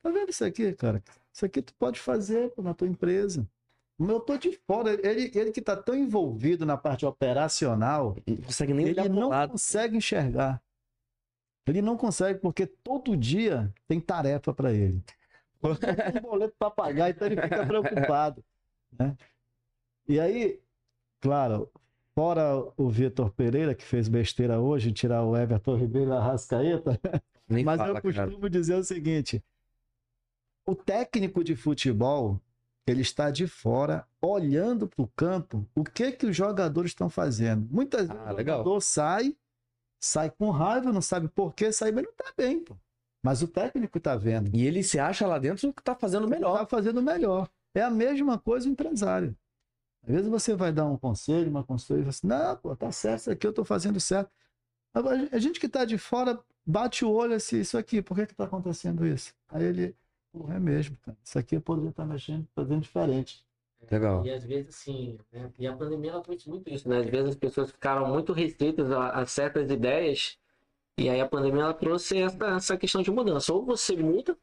[0.02, 1.02] tá vendo isso aqui, cara?
[1.32, 3.48] Isso aqui tu pode fazer na tua empresa.
[4.04, 4.92] Mas eu tô de fora.
[5.08, 9.52] Ele, ele que está tão envolvido na parte operacional, Não consegue nem ele não lado.
[9.52, 10.62] consegue enxergar.
[11.66, 15.02] Ele não consegue porque todo dia tem tarefa para ele.
[15.62, 18.44] Tem um boleto para pagar, então ele fica preocupado.
[19.00, 19.16] né?
[20.06, 20.60] E aí,
[21.22, 21.72] claro,
[22.14, 27.00] fora o Vitor Pereira, que fez besteira hoje, tirar o Everton Ribeiro da Rascaeta,
[27.48, 28.28] Nem mas fala, eu cara.
[28.28, 29.42] costumo dizer o seguinte:
[30.66, 32.42] o técnico de futebol
[32.86, 37.68] ele está de fora olhando para o campo o que que os jogadores estão fazendo.
[37.72, 38.58] Muitas vezes Ah, o legal.
[38.60, 39.36] jogador sai,
[40.00, 42.76] sai com raiva, não sabe por que sai, mas não está bem, pô.
[43.24, 44.54] Mas o técnico está vendo.
[44.54, 46.56] E ele se acha lá dentro que tá fazendo melhor.
[46.56, 47.50] Está fazendo melhor.
[47.74, 49.36] É a mesma coisa o empresário.
[50.06, 53.20] Às vezes você vai dar um conselho, uma consultoria, e você não, pô, tá certo,
[53.22, 54.30] isso aqui eu estou fazendo certo.
[54.94, 58.24] Agora, a gente que está de fora bate o olho assim, isso aqui, por que
[58.24, 59.34] está acontecendo isso?
[59.48, 59.96] Aí ele,
[60.34, 61.18] porra, é mesmo, cara.
[61.24, 63.46] Isso aqui eu poderia estar mexendo, fazendo diferente.
[63.92, 64.26] Legal.
[64.26, 65.52] E às vezes, assim, né?
[65.60, 67.00] e a pandemia ela trouxe muito isso, né?
[67.00, 70.38] Às vezes as pessoas ficaram muito restritas a, a certas ideias,
[70.98, 73.54] e aí a pandemia ela trouxe essa, essa questão de mudança.
[73.54, 74.38] Ou você muda,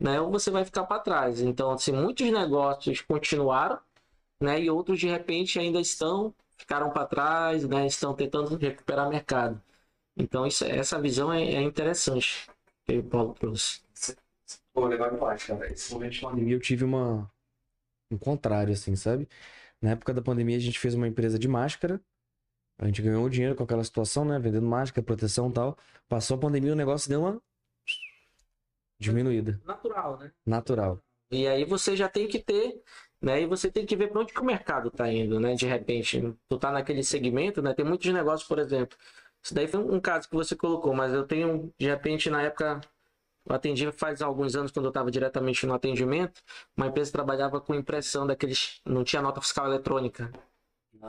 [0.00, 0.20] né?
[0.20, 1.40] Ou você vai ficar para trás.
[1.40, 3.80] Então, assim, muitos negócios continuaram,
[4.40, 4.60] né?
[4.60, 7.86] E outros, de repente, ainda estão, ficaram para trás, né?
[7.86, 9.60] Estão tentando recuperar mercado.
[10.16, 12.48] Então, isso, essa visão é, é interessante
[12.86, 13.85] que o Paulo trouxe.
[14.76, 15.72] Pô, legal demais, cara.
[15.72, 16.54] Esse momento de pandemia.
[16.54, 17.32] eu tive uma
[18.10, 19.26] um contrário assim, sabe?
[19.80, 21.98] Na época da pandemia a gente fez uma empresa de máscara.
[22.78, 25.78] A gente ganhou dinheiro com aquela situação, né, vendendo máscara, proteção e tal.
[26.06, 27.40] Passou a pandemia, o negócio deu uma
[29.00, 30.30] diminuída, Natural, né?
[30.44, 31.00] natural.
[31.30, 32.82] E aí você já tem que ter,
[33.20, 33.40] né?
[33.40, 35.54] E você tem que ver para onde que o mercado está indo, né?
[35.54, 36.20] De repente,
[36.50, 37.72] tu tá naquele segmento, né?
[37.72, 38.96] Tem muitos negócios, por exemplo.
[39.42, 42.80] Isso daí foi um caso que você colocou, mas eu tenho, de repente, na época,
[43.46, 46.42] eu atendi faz alguns anos, quando eu estava diretamente no atendimento,
[46.76, 48.80] uma empresa trabalhava com impressão daqueles.
[48.84, 50.30] Não tinha nota fiscal eletrônica.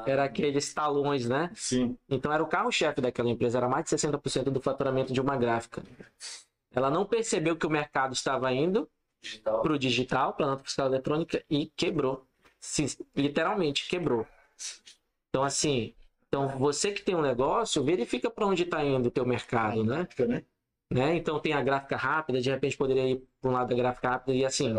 [0.05, 1.49] Era aqueles talões, né?
[1.55, 1.97] Sim.
[2.07, 5.81] Então era o carro-chefe daquela empresa, era mais de 60% do faturamento de uma gráfica.
[6.71, 8.87] Ela não percebeu que o mercado estava indo
[9.43, 12.23] para o digital, para a nota fiscal eletrônica, e quebrou.
[12.59, 12.85] se,
[13.15, 14.27] literalmente quebrou.
[15.29, 15.95] Então, assim,
[16.27, 20.07] então você que tem um negócio, verifica para onde está indo o teu mercado, né?
[20.27, 20.43] né?
[20.89, 24.35] Então tem a gráfica rápida, de repente poderia ir para um lado da gráfica rápida
[24.35, 24.75] e assim.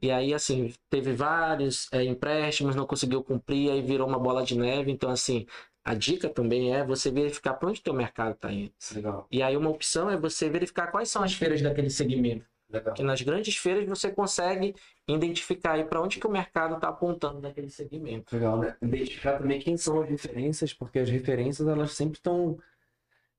[0.00, 4.56] E aí, assim, teve vários é, empréstimos, não conseguiu cumprir, aí virou uma bola de
[4.56, 4.92] neve.
[4.92, 5.44] Então, assim,
[5.84, 8.72] a dica também é você verificar para onde o teu mercado está indo.
[8.94, 9.26] Legal.
[9.30, 12.46] E aí uma opção é você verificar quais são as feiras daquele segmento.
[12.70, 12.92] Legal.
[12.92, 14.74] Porque nas grandes feiras você consegue
[15.08, 18.36] identificar aí para onde que o mercado está apontando naquele segmento.
[18.36, 18.76] Legal, né?
[18.82, 22.58] Identificar também quem são as referências, porque as referências elas sempre estão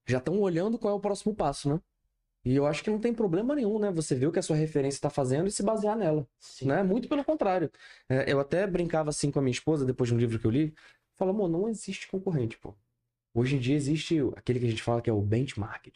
[0.08, 1.80] já estão olhando qual é o próximo passo, né?
[2.46, 3.92] E eu acho que não tem problema nenhum, né?
[3.92, 6.68] Você ver o que a sua referência está fazendo e se basear nela, Sim.
[6.68, 6.84] né?
[6.84, 7.70] Muito pelo contrário.
[8.08, 10.52] É, eu até brincava assim com a minha esposa depois de um livro que eu
[10.52, 10.74] li,
[11.16, 12.76] fala, amor, não existe concorrente, pô.
[13.34, 15.92] Hoje em dia existe aquele que a gente fala que é o benchmarking.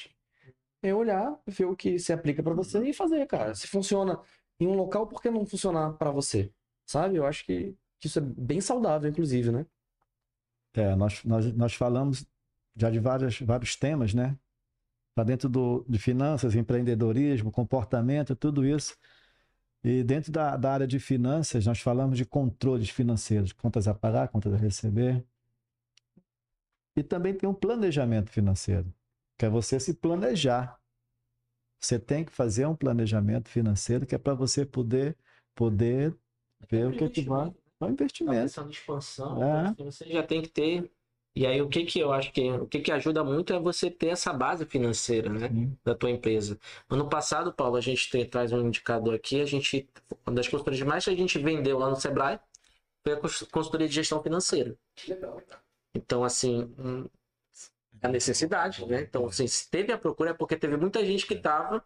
[0.82, 3.56] É olhar, ver o que se aplica para você e fazer, cara.
[3.56, 4.20] Se funciona
[4.60, 6.52] em um local, por que não funcionar para você?
[6.86, 7.16] Sabe?
[7.16, 9.66] Eu acho que, que isso é bem saudável, inclusive, né?
[10.74, 12.26] É, nós, nós, nós falamos
[12.76, 14.38] já de vários, vários temas, né?
[15.16, 18.98] Para dentro do, de finanças, empreendedorismo, comportamento, tudo isso.
[19.84, 24.30] E dentro da, da área de finanças, nós falamos de controles financeiros, contas a pagar,
[24.30, 25.24] contas a receber.
[26.96, 28.94] E também tem um planejamento financeiro,
[29.38, 30.80] que é você se planejar.
[31.80, 35.18] Você tem que fazer um planejamento financeiro que é para você poder,
[35.54, 36.16] poder
[36.70, 37.48] ver o que, que vai.
[37.48, 38.62] É um Tá investimento.
[38.62, 39.74] em expansão, É.
[39.84, 40.92] você já tem que ter.
[41.36, 43.90] E aí o que que eu acho que o que que ajuda muito é você
[43.90, 45.78] ter essa base financeira, né, Sim.
[45.84, 46.60] da tua empresa.
[46.90, 49.90] Ano passado, Paulo, a gente tem- traz um indicador aqui, a gente
[50.28, 52.40] uma das consultorias mais que a gente vendeu lá no Sebrae
[53.04, 54.76] foi a cons- consultoria de gestão financeira.
[55.08, 55.42] Legal.
[55.96, 57.08] Então, assim, hum,
[58.02, 59.02] a necessidade, né?
[59.02, 61.84] Então, assim, se teve a procura é porque teve muita gente que tava,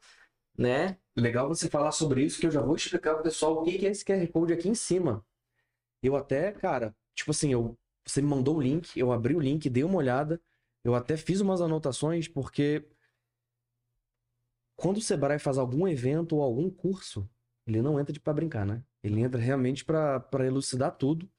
[0.57, 0.97] né?
[1.15, 3.77] Legal você falar sobre isso, que eu já vou explicar pro pessoal o O que
[3.79, 5.25] que é esse QR Code aqui em cima?
[6.03, 7.77] Eu até, cara, tipo assim, eu,
[8.07, 10.41] você me mandou o link, eu abri o link, dei uma olhada,
[10.83, 12.87] eu até fiz umas anotações, porque
[14.75, 17.29] quando o Sebrae faz algum evento ou algum curso,
[17.65, 18.81] ele não entra para brincar, né?
[19.03, 21.29] Ele entra realmente para elucidar tudo.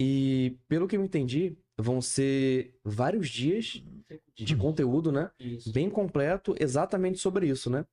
[0.00, 3.82] E pelo que eu entendi, vão ser vários dias
[4.34, 5.30] de conteúdo, né?
[5.38, 5.72] Isso.
[5.72, 7.84] Bem completo, exatamente sobre isso, né?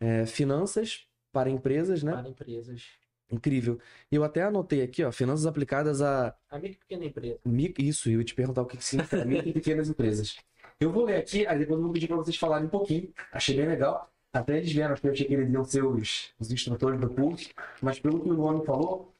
[0.00, 2.12] É, finanças para empresas, né?
[2.12, 2.84] Para empresas.
[3.30, 3.78] Incrível.
[4.10, 7.38] Eu até anotei aqui, ó, finanças aplicadas a A micro e pequena empresa.
[7.44, 7.82] micro.
[7.84, 9.48] Isso, eu ia te perguntar o que que significa micro.
[9.48, 10.36] e pequenas empresas.
[10.80, 13.12] Eu vou ler aqui, aí depois eu vou pedir para vocês falarem um pouquinho.
[13.32, 14.10] Achei bem legal.
[14.32, 17.50] Até eles vieram, porque eu achei que eles iam ser os, os instrutores do curso,
[17.82, 19.12] mas pelo que o Luano falou,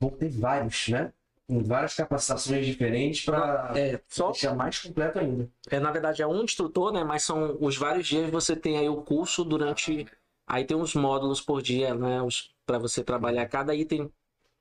[0.00, 1.12] vão ter vários, né?
[1.46, 5.48] Com várias capacitações diferentes para É, só deixar mais completo ainda.
[5.70, 7.04] É, na verdade, é um instrutor, né?
[7.04, 10.06] Mas são os vários dias você tem aí o curso durante.
[10.46, 12.18] Aí tem uns módulos por dia, né?
[12.64, 14.10] Para você trabalhar cada item.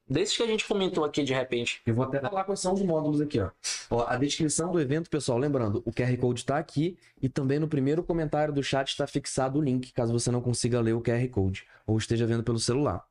[0.07, 1.81] Desses que a gente comentou aqui de repente.
[1.85, 3.49] Eu vou até falar quais são os módulos aqui, ó.
[3.89, 7.67] Ó, a descrição do evento, pessoal, lembrando, o QR Code está aqui e também no
[7.67, 11.27] primeiro comentário do chat está fixado o link, caso você não consiga ler o QR
[11.29, 13.03] Code ou esteja vendo pelo celular.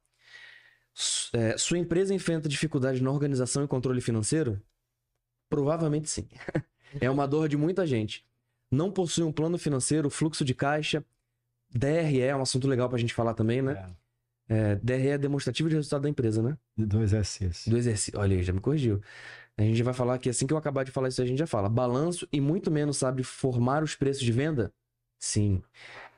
[1.33, 4.61] É, sua empresa enfrenta dificuldades na organização e controle financeiro?
[5.49, 6.29] Provavelmente sim.
[7.01, 8.25] é uma dor de muita gente.
[8.71, 11.05] Não possui um plano financeiro, fluxo de caixa.
[11.75, 13.91] DRE é um assunto legal para a gente falar também, né?
[14.49, 16.57] É, DRE é demonstrativo de resultado da empresa, né?
[16.77, 17.67] De dois exercícios.
[17.67, 18.19] do exercício.
[18.19, 19.01] Olha já me corrigiu.
[19.57, 21.47] A gente vai falar que assim que eu acabar de falar isso, a gente já
[21.47, 21.69] fala.
[21.69, 24.73] Balanço e muito menos sabe formar os preços de venda?
[25.19, 25.63] Sim.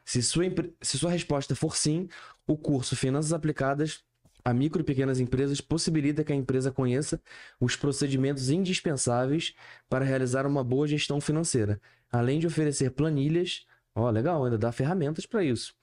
[0.05, 2.09] Se sua, empre- se sua resposta for sim,
[2.47, 4.05] o curso Finanças Aplicadas
[4.45, 7.21] a Micro e Pequenas Empresas possibilita que a empresa conheça
[7.61, 9.55] os procedimentos indispensáveis
[9.89, 11.81] para realizar uma boa gestão financeira,
[12.13, 13.67] além de oferecer planilhas,
[13.97, 15.75] ó, legal, ainda dá ferramentas para isso,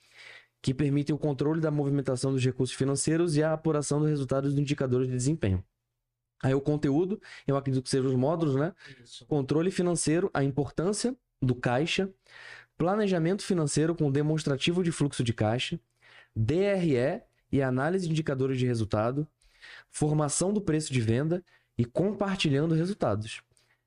[0.62, 4.60] que permitem o controle da movimentação dos recursos financeiros e a apuração dos resultados dos
[4.60, 5.64] indicadores de desempenho.
[6.42, 8.74] Aí o conteúdo, eu acredito que sejam os módulos, né?
[9.02, 9.26] Isso.
[9.26, 12.10] Controle financeiro, a importância do caixa,
[12.78, 15.80] planejamento financeiro com demonstrativo de fluxo de caixa,
[16.36, 19.28] DRE e análise de indicadores de resultado,
[19.90, 21.44] formação do preço de venda
[21.78, 23.42] e compartilhando resultados.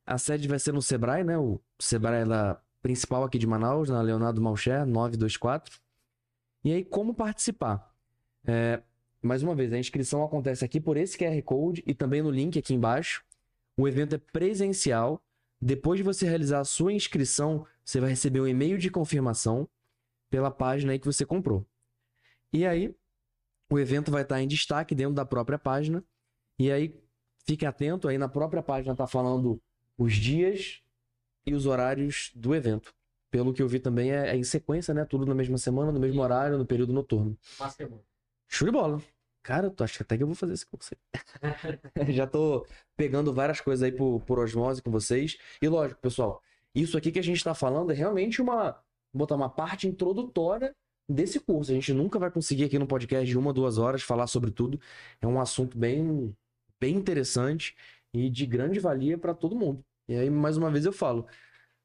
[0.06, 1.36] A sede vai ser no Sebrae, né?
[1.36, 5.76] O Sebrae é da principal aqui de Manaus, na Leonardo Malcher, 924.
[6.62, 7.92] E aí, como participar?
[8.46, 8.80] É,
[9.20, 12.56] mais uma vez, a inscrição acontece aqui por esse QR Code e também no link
[12.56, 13.24] aqui embaixo.
[13.76, 15.20] O evento é presencial.
[15.60, 19.68] Depois de você realizar a sua inscrição, você vai receber um e-mail de confirmação
[20.30, 21.66] pela página aí que você comprou.
[22.52, 22.94] E aí,
[23.68, 26.04] o evento vai estar em destaque dentro da própria página.
[26.56, 26.96] E aí,
[27.44, 29.60] fique atento, aí na própria página está falando
[29.98, 30.85] os dias
[31.46, 32.92] e os horários do evento.
[33.30, 35.04] Pelo que eu vi também é, é em sequência, né?
[35.04, 37.36] Tudo na mesma semana, no mesmo horário, no período noturno.
[37.58, 38.02] Uma semana.
[38.48, 39.02] Show de bola.
[39.42, 42.12] Cara, eu acho que até que eu vou fazer esse curso aí.
[42.12, 42.66] Já tô
[42.96, 45.38] pegando várias coisas aí por, por osmose com vocês.
[45.62, 46.42] E lógico, pessoal,
[46.74, 48.80] isso aqui que a gente tá falando é realmente uma.
[49.14, 50.74] Botar uma parte introdutória
[51.08, 51.70] desse curso.
[51.70, 54.80] A gente nunca vai conseguir aqui no podcast de uma, duas horas falar sobre tudo.
[55.20, 56.36] É um assunto bem,
[56.80, 57.76] bem interessante
[58.12, 59.84] e de grande valia para todo mundo.
[60.08, 61.26] E aí, mais uma vez, eu falo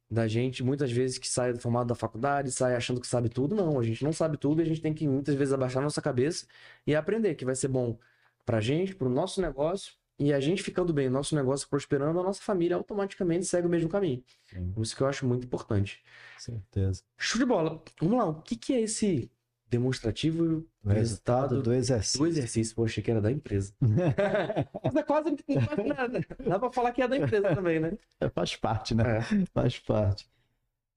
[0.10, 3.56] da gente, muitas vezes, que sai formado da faculdade, sai achando que sabe tudo.
[3.56, 6.02] Não, a gente não sabe tudo e a gente tem que, muitas vezes, abaixar nossa
[6.02, 6.46] cabeça
[6.86, 7.98] e aprender, que vai ser bom
[8.46, 9.94] pra gente, pro nosso negócio.
[10.20, 13.90] E a gente ficando bem, nosso negócio prosperando, a nossa família automaticamente segue o mesmo
[13.90, 14.24] caminho.
[14.44, 14.74] Sim.
[14.78, 16.04] Isso que eu acho muito importante.
[16.38, 17.04] Certeza.
[17.18, 17.82] Show de bola.
[18.00, 19.32] Vamos lá, o que, que é esse
[19.72, 22.20] demonstrativo O resultado do exercício.
[22.20, 22.84] do exercício?
[22.84, 23.74] Achei que era da empresa.
[23.82, 26.26] Mas é quase, quase nada.
[26.46, 27.98] Dá pra falar que é da empresa também, né?
[28.36, 29.04] Faz parte, né?
[29.20, 29.22] É.
[29.54, 30.30] Faz parte.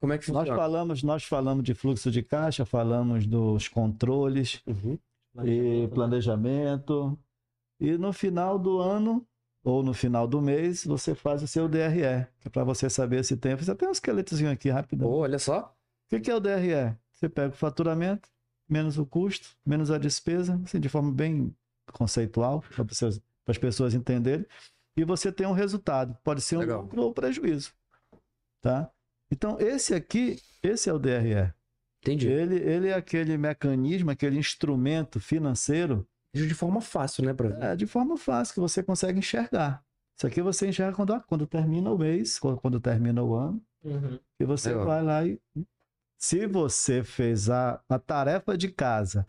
[0.01, 0.59] Como é que Nós funciona?
[0.61, 4.99] falamos, nós falamos de fluxo de caixa, falamos dos controles Uhum.
[5.45, 7.19] e planejamento.
[7.81, 9.27] E no final do ano
[9.63, 13.37] ou no final do mês, você faz o seu DRE, é para você saber esse
[13.37, 13.65] tempo.
[13.65, 15.09] Você tem um esqueletozinho aqui rapidão.
[15.09, 15.75] Pô, olha só.
[16.07, 16.95] O que que é o DRE?
[17.15, 18.29] Você pega o faturamento,
[18.69, 21.55] menos o custo, menos a despesa, assim, de forma bem
[21.93, 22.85] conceitual, para
[23.49, 24.47] as pessoas entenderem,
[24.97, 26.17] e você tem um resultado.
[26.25, 26.83] Pode ser um Legal.
[26.83, 27.73] lucro ou prejuízo.
[28.61, 28.91] Tá?
[29.31, 31.53] Então, esse aqui, esse é o DRE.
[32.03, 32.29] Entendi.
[32.29, 37.33] Ele, ele é aquele mecanismo, aquele instrumento financeiro, de forma fácil, né?
[37.33, 37.49] Pra...
[37.65, 39.85] é, de forma fácil, que você consegue enxergar.
[40.17, 44.19] Isso aqui você enxerga quando, quando termina o mês, quando, quando termina o ano, Uhum.
[44.41, 44.87] e você Legal.
[44.87, 45.39] vai lá e.
[46.25, 49.27] Se você fez a, a tarefa de casa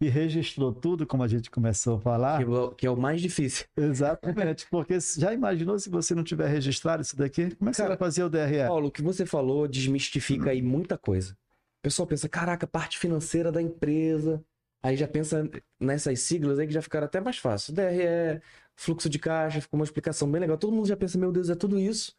[0.00, 2.96] e registrou tudo, como a gente começou a falar, Que, é o- que é o
[2.96, 3.66] mais difícil.
[3.76, 7.54] exatamente, porque já imaginou se você não tiver registrado isso daqui?
[7.54, 8.66] Como é que você Cara, vai fazer o DRE?
[8.66, 11.32] Paulo, o que você falou desmistifica aí muita coisa.
[11.32, 14.42] O pessoal pensa, caraca, parte financeira da empresa.
[14.82, 15.46] Aí já pensa
[15.78, 17.74] nessas siglas aí que já ficaram até mais fácil.
[17.74, 18.40] DRE,
[18.74, 20.56] fluxo de caixa, ficou uma explicação bem legal.
[20.56, 22.14] Todo mundo já pensa, meu Deus, é tudo isso.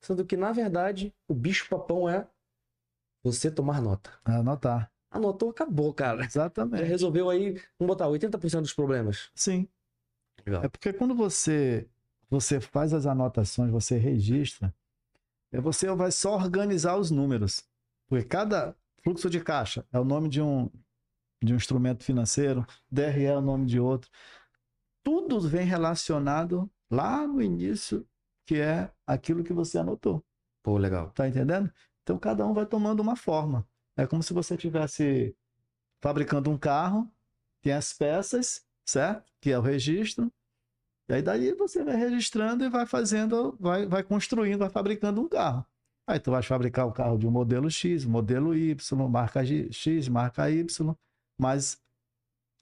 [0.00, 2.28] Sendo que, na verdade, o bicho papão é
[3.22, 4.10] você tomar nota.
[4.24, 4.90] Anotar.
[5.10, 6.22] Anotou, acabou, cara.
[6.22, 6.84] Já Exatamente.
[6.84, 9.30] resolveu aí, vamos botar 80% dos problemas.
[9.34, 9.68] Sim.
[10.44, 10.64] Legal.
[10.64, 11.86] É porque quando você
[12.30, 14.74] você faz as anotações, você registra,
[15.52, 17.62] é você vai só organizar os números.
[18.08, 20.70] Porque cada fluxo de caixa é o nome de um
[21.42, 24.08] de um instrumento financeiro, DRE é o nome de outro.
[25.02, 28.06] Tudo vem relacionado lá no início,
[28.46, 30.24] que é aquilo que você anotou.
[30.62, 31.10] Pô, legal.
[31.10, 31.72] Tá entendendo?
[32.02, 33.66] Então cada um vai tomando uma forma.
[33.96, 35.36] É como se você estivesse
[36.02, 37.10] fabricando um carro,
[37.62, 39.30] tem as peças, certo?
[39.40, 40.32] Que é o registro.
[41.08, 45.28] E aí daí você vai registrando e vai fazendo, vai, vai construindo, vai fabricando um
[45.28, 45.64] carro.
[46.06, 50.50] Aí tu vai fabricar o carro de um modelo X, modelo Y, marca X, marca
[50.50, 50.96] Y,
[51.38, 51.80] mas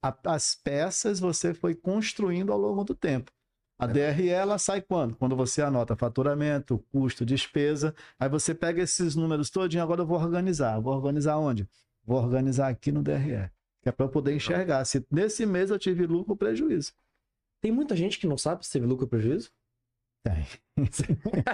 [0.03, 3.33] a- as peças você foi construindo ao longo do tempo.
[3.81, 5.17] A DRE ela sai quando?
[5.17, 10.19] Quando você anota faturamento, custo, despesa, Aí você pega esses números todinho, agora eu vou
[10.19, 10.79] organizar.
[10.79, 11.67] Vou organizar onde?
[12.05, 13.51] Vou organizar aqui no DRE.
[13.83, 16.93] Que é para eu poder enxergar se nesse mês eu tive lucro ou prejuízo.
[17.63, 19.51] Tem muita gente que não sabe se teve lucro ou prejuízo?
[20.23, 20.47] Tem.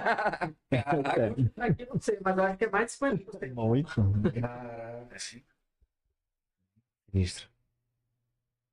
[0.69, 3.53] Caraca, aqui não sei, mas eu acho que é mais de 50%.
[3.53, 3.95] Muito.
[4.41, 5.17] Caraca.
[7.13, 7.49] Ministro.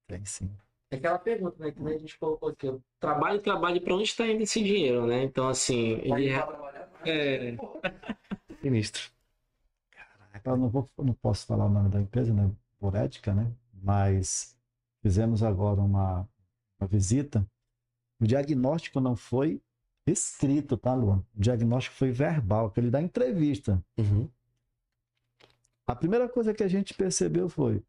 [0.09, 0.51] Tem sim.
[0.95, 1.73] É aquela pergunta, né?
[1.73, 2.67] Que a gente colocou aqui.
[2.67, 5.25] Eu trabalho, trabalho, pra onde está indo esse dinheiro, né?
[5.25, 7.57] Então, assim, ele é.
[8.63, 9.11] Ministro.
[10.45, 12.51] Eu não, vou, não posso falar o nome da empresa, né?
[12.79, 13.53] Por ética, né?
[13.83, 14.57] Mas
[15.03, 16.29] fizemos agora uma,
[16.79, 17.45] uma visita.
[18.21, 19.61] O diagnóstico não foi
[20.07, 21.25] escrito, tá, Luan?
[21.35, 23.83] O diagnóstico foi verbal, aquele da entrevista.
[23.99, 24.29] Uhum.
[25.87, 27.83] A primeira coisa que a gente percebeu foi: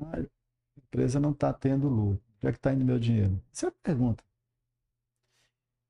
[0.00, 0.26] "Ah, a
[0.78, 2.27] empresa não está tendo lucro.
[2.38, 3.42] Onde é que está indo meu dinheiro?
[3.52, 4.22] Isso é a pergunta.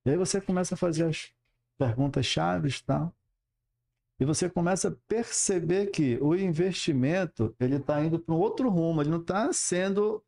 [0.04, 1.32] E aí você começa a fazer as
[1.76, 3.14] perguntas chaves e tal.
[4.20, 9.00] E você começa a perceber que o investimento ele está indo para um outro rumo,
[9.00, 10.24] ele não está sendo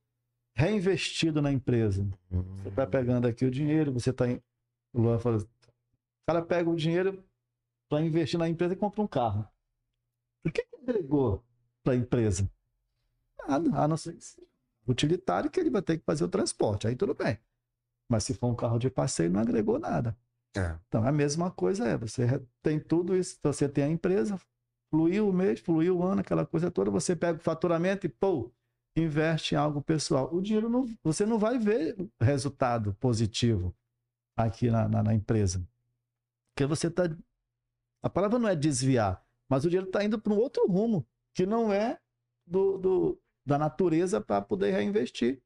[0.55, 2.07] reinvestido na empresa.
[2.31, 4.27] Você está pegando aqui o dinheiro, você está.
[4.93, 5.49] O Luan fala: o
[6.27, 7.25] cara pega o dinheiro
[7.89, 9.49] para investir na empresa e compra um carro.
[10.45, 11.43] O que que agregou
[11.83, 12.49] para a empresa?
[13.49, 14.50] Nada, a não ser que
[14.91, 16.87] utilitário que ele vai ter que fazer o transporte.
[16.87, 17.39] Aí tudo bem.
[18.11, 20.17] Mas se for um carro de passeio, não agregou nada.
[20.57, 20.77] É.
[20.89, 24.39] Então a mesma coisa é, você tem tudo isso, você tem a empresa,
[24.91, 28.51] fluiu o mês, fluiu o ano, aquela coisa toda, você pega o faturamento e, pô,
[28.97, 30.35] investe em algo pessoal.
[30.35, 33.73] O dinheiro não, você não vai ver resultado positivo
[34.37, 35.65] aqui na, na, na empresa.
[36.53, 37.05] Porque você está.
[38.03, 41.47] A palavra não é desviar, mas o dinheiro está indo para um outro rumo, que
[41.47, 41.99] não é
[42.47, 45.41] do, do- da natureza para poder reinvestir.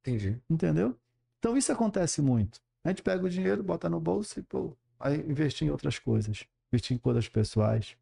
[0.00, 0.40] Entendi.
[0.48, 0.98] Entendeu?
[1.38, 2.60] Então isso acontece muito.
[2.84, 6.44] A gente pega o dinheiro, bota no bolso e pô, aí investir em outras coisas,
[6.72, 7.96] investir em coisas pessoais.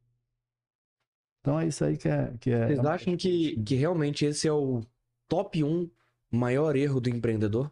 [1.41, 2.37] Então é isso aí que é.
[2.39, 4.83] Que é Vocês é acham que, que realmente esse é o
[5.29, 5.89] top 1
[6.31, 7.71] maior erro do empreendedor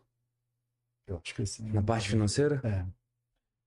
[1.06, 1.70] Eu acho que sim.
[1.72, 2.60] na parte financeira?
[2.64, 2.86] É.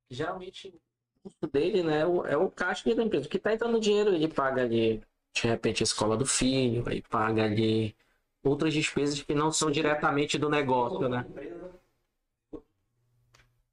[0.09, 3.27] Geralmente, o custo dele, né, é o- é o caixa da empresa.
[3.27, 5.03] O que tá entrando dinheiro, ele paga ali,
[5.41, 7.95] de repente, a escola do filho, aí paga ali
[8.43, 11.25] outras despesas que não são diretamente do negócio, né?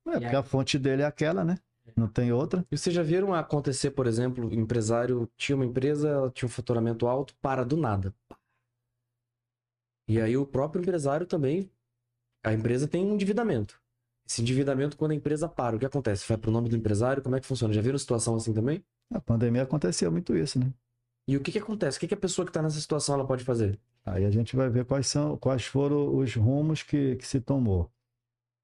[0.06, 1.58] É, porque a fonte dele é aquela, né?
[1.96, 2.66] Não tem outra.
[2.70, 6.50] E vocês já viram acontecer, por exemplo, o empresário tinha uma empresa, ela tinha um
[6.50, 8.14] faturamento alto, para do nada.
[10.08, 11.70] E aí o próprio empresário também,
[12.42, 13.80] a empresa tem um endividamento.
[14.26, 16.26] Esse endividamento, quando a empresa para, o que acontece?
[16.26, 17.22] Vai para o nome do empresário?
[17.22, 17.72] Como é que funciona?
[17.74, 18.84] Já viram situação assim também?
[19.10, 20.72] Na pandemia aconteceu muito isso, né?
[21.26, 21.96] E o que que acontece?
[21.96, 23.78] O que que a pessoa que está nessa situação ela pode fazer?
[24.04, 27.90] Aí a gente vai ver quais são, quais foram os rumos que, que se tomou.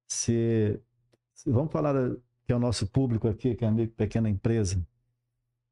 [0.07, 0.79] Se,
[1.45, 1.93] vamos falar
[2.45, 4.85] que é o nosso público aqui, que é a micro- pequena empresa.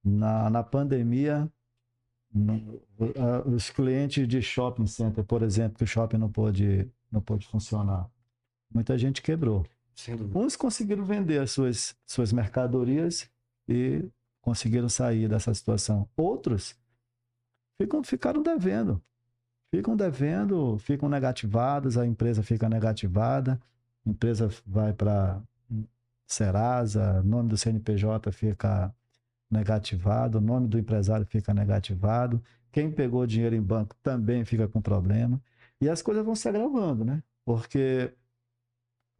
[0.03, 1.51] Na, na pandemia,
[2.33, 2.81] no-
[3.17, 7.45] a- os clientes de shopping center, por exemplo, que o shopping não pôde, não pôde
[7.47, 8.09] funcionar,
[8.73, 9.65] muita gente quebrou.
[10.33, 13.29] Uns conseguiram vender as suas, suas mercadorias
[13.67, 14.09] e
[14.41, 16.09] conseguiram sair dessa situação.
[16.15, 16.78] Outros
[17.79, 19.01] ficam, ficaram devendo.
[19.71, 23.59] Ficam devendo, ficam negativados, a empresa fica negativada,
[24.05, 25.41] a empresa vai para
[26.25, 28.93] Serasa, o nome do CNPJ fica
[29.49, 34.81] negativado, o nome do empresário fica negativado, quem pegou dinheiro em banco também fica com
[34.81, 35.41] problema.
[35.81, 37.23] E as coisas vão se agravando, né?
[37.45, 38.13] Porque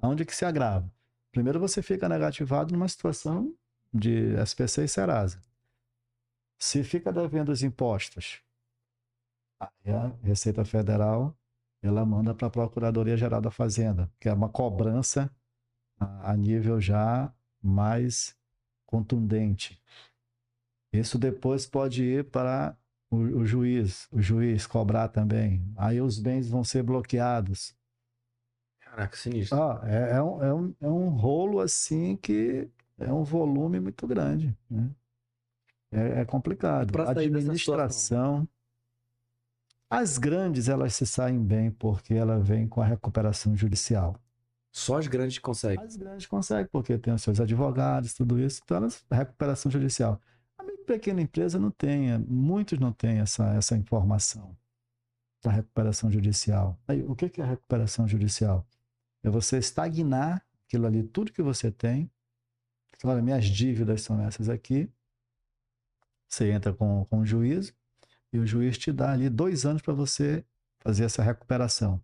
[0.01, 0.89] Onde que se agrava?
[1.31, 3.53] Primeiro você fica negativado numa situação
[3.93, 5.41] de SPC e Serasa.
[6.57, 8.41] Se fica devendo os impostos,
[9.59, 11.35] aí a Receita Federal
[11.81, 15.31] ela manda para a Procuradoria Geral da Fazenda, que é uma cobrança
[15.97, 18.35] a, nível já mais
[18.85, 19.81] contundente.
[20.91, 22.75] Isso depois pode ir para
[23.09, 25.63] o, o juiz, o juiz cobrar também.
[25.77, 27.75] Aí os bens vão ser bloqueados.
[28.79, 29.61] Caraca, sinistro.
[29.61, 34.05] Ah, é, é um, é, um, é um rolo assim que é um volume muito
[34.07, 34.89] grande, né?
[35.91, 36.91] É, é complicado.
[37.01, 38.47] Administração.
[39.89, 44.15] As grandes, elas se saem bem porque ela vem com a recuperação judicial.
[44.71, 45.83] Só as grandes conseguem.
[45.83, 50.21] As grandes conseguem, porque tem os seus advogados, tudo isso, então elas, recuperação judicial.
[50.59, 54.55] A minha pequena empresa não tem, muitos não têm essa, essa informação
[55.43, 56.79] da recuperação judicial.
[56.87, 58.63] Aí, o que que é recuperação judicial?
[59.23, 62.11] É você estagnar aquilo ali, tudo que você tem.
[63.03, 64.87] Olha, minhas dívidas são essas aqui.
[66.27, 67.73] Você entra com, com o juízo
[68.31, 70.43] e o juiz te dá ali dois anos para você
[70.79, 72.01] fazer essa recuperação.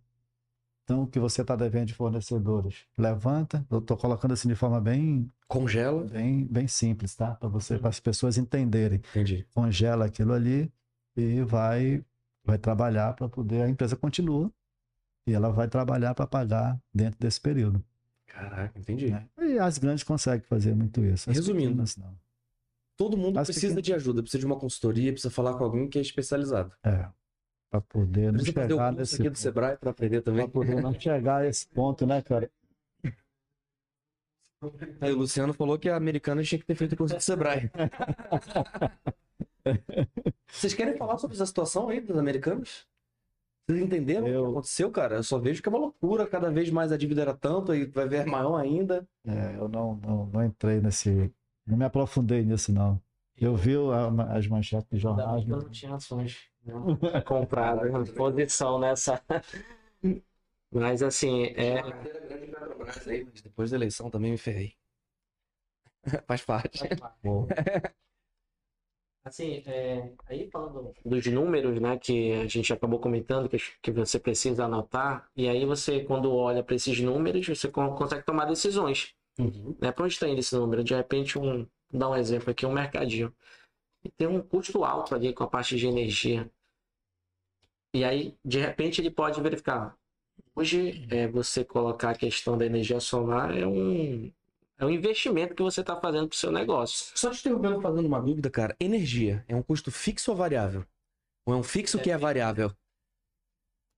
[0.84, 3.66] Então, o que você está devendo de fornecedores, levanta.
[3.68, 6.04] Eu estou colocando assim de forma bem, Congela.
[6.04, 7.34] bem, bem simples, tá?
[7.34, 9.00] Para você, para as pessoas entenderem.
[9.10, 9.44] Entendi.
[9.52, 10.72] Congela aquilo ali
[11.16, 12.04] e vai,
[12.44, 13.62] vai trabalhar para poder.
[13.62, 14.48] A empresa continua
[15.26, 17.84] e ela vai trabalhar para pagar dentro desse período.
[18.28, 19.10] Caraca, entendi.
[19.10, 19.26] né?
[19.40, 21.28] E as grandes conseguem fazer muito isso.
[21.28, 22.14] As Resumindo, pequenas, não.
[22.96, 25.88] Todo mundo As precisa pequenas- de ajuda, precisa de uma consultoria, precisa falar com alguém
[25.88, 26.72] que é especializado.
[26.84, 27.08] É.
[27.70, 29.38] Para poder não Precisa o chegar curso nesse aqui do ponto.
[29.38, 30.42] Sebrae para aprender também.
[30.44, 32.50] Para poder não chegar a esse ponto, né, cara?
[35.00, 37.70] Aí o Luciano falou que a americana tinha que ter feito o curso do Sebrae.
[40.48, 42.86] Vocês querem falar sobre essa situação aí dos americanos?
[43.68, 45.16] Vocês entenderam o Eu- que aconteceu, cara?
[45.16, 46.26] Eu só vejo que é uma loucura.
[46.26, 49.06] Cada vez mais a dívida era tanto, aí vai ver maior ainda.
[49.26, 51.32] É, eu não, não, não entrei nesse.
[51.66, 53.00] Não me aprofundei nisso, não.
[53.36, 55.46] Eu vi a- as manchetes de jornais.
[55.48, 56.72] eu não tinha ações né,
[57.26, 59.22] compradas, posição nessa.
[60.70, 61.82] Mas assim, é,
[63.42, 64.74] Depois da eleição também me ferrei.
[66.26, 66.88] Faz parte.
[67.22, 67.46] Pô,
[69.24, 74.20] Assim, é, aí falando dos números, né, que a gente acabou comentando, que, que você
[74.20, 79.15] precisa anotar, e aí você, quando olha para esses números, você con- consegue tomar decisões.
[79.38, 79.92] Né?
[79.92, 80.82] Para onde está indo esse número?
[80.82, 83.34] De repente, um, vou dar um exemplo aqui, um mercadinho.
[84.04, 86.50] E tem um custo alto ali com a parte de energia.
[87.92, 89.96] E aí, de repente, ele pode verificar.
[90.54, 94.32] Hoje, é, você colocar a questão da energia solar é um,
[94.78, 97.12] é um investimento que você está fazendo para o seu negócio.
[97.14, 98.76] Só te interrompendo, fazendo uma dúvida, cara.
[98.78, 100.84] Energia é um custo fixo ou variável?
[101.44, 102.70] Ou é um fixo que é variável?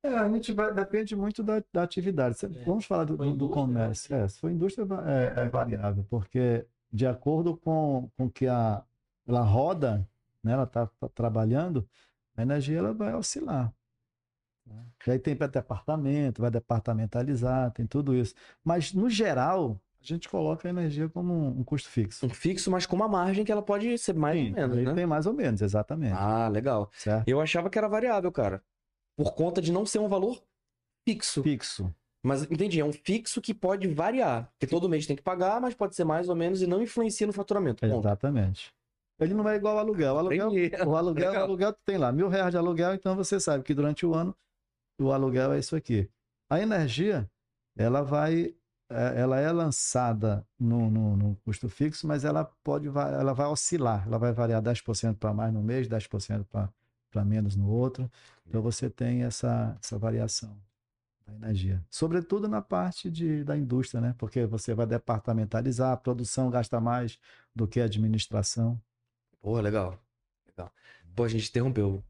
[0.09, 2.37] É, a gente vai, depende muito da, da atividade.
[2.45, 2.49] É.
[2.65, 4.15] Vamos falar do, do- do indústria, comércio.
[4.15, 8.83] É, se for indústria, é, é variável, porque de acordo com, com que a,
[9.27, 10.07] ela roda,
[10.43, 11.87] né, ela está trabalhando,
[12.37, 13.73] a energia ela vai oscilar.
[14.67, 14.85] né?
[15.07, 18.35] E aí tem para departamento, vai departamentalizar, tem tudo isso.
[18.65, 22.25] Mas, no geral, a gente coloca a energia como um, um custo fixo.
[22.27, 24.95] Um fixo, mas com uma margem que ela pode ser mais Sim, ou menos, né?
[24.95, 26.15] tem mais ou menos, exatamente.
[26.17, 26.91] Ah, legal.
[26.95, 27.29] Certo?
[27.29, 28.63] Eu achava que era variável, cara.
[29.19, 30.41] Por conta de não ser um valor
[31.05, 31.43] fixo.
[31.43, 31.93] Fixo.
[32.25, 34.49] Mas entendi, é um fixo que pode variar.
[34.53, 37.27] Porque todo mês tem que pagar, mas pode ser mais ou menos e não influencia
[37.27, 37.81] no faturamento.
[37.81, 37.99] Ponto.
[37.99, 38.73] Exatamente.
[39.19, 40.15] Ele não é igual ao aluguel.
[40.15, 40.49] O aluguel,
[40.87, 43.75] o aluguel, o aluguel tu tem lá mil reais de aluguel, então você sabe que
[43.75, 44.33] durante o ano
[45.01, 46.09] o aluguel é isso aqui.
[46.49, 47.29] A energia,
[47.77, 48.55] ela vai,
[48.89, 54.07] é, ela é lançada no, no, no custo fixo, mas ela pode, ela vai oscilar,
[54.07, 56.73] ela vai variar 10% para mais no mês, 10% para
[57.25, 58.11] menos no outro.
[58.47, 60.57] Então você tem essa, essa variação
[61.27, 61.85] da energia.
[61.91, 64.15] Sobretudo na parte de, da indústria, né?
[64.19, 67.19] Porque você vai departamentalizar, a produção gasta mais
[67.55, 68.81] do que a administração.
[69.41, 69.99] Porra, legal.
[70.49, 70.73] Legal.
[71.15, 72.03] Pô, a gente interrompeu.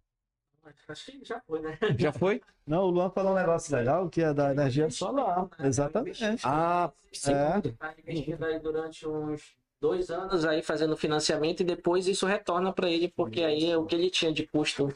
[0.89, 1.79] Acho que já foi, né?
[1.99, 2.43] Já foi?
[2.67, 5.49] Não, o Luan falou um negócio legal que é da energia solar.
[5.61, 6.23] Exatamente.
[6.45, 7.33] Ah, sim.
[7.33, 7.61] É.
[7.73, 12.91] Tá investindo aí durante uns dois anos aí fazendo financiamento e depois isso retorna para
[12.91, 14.93] ele, porque aí é o que ele tinha de custo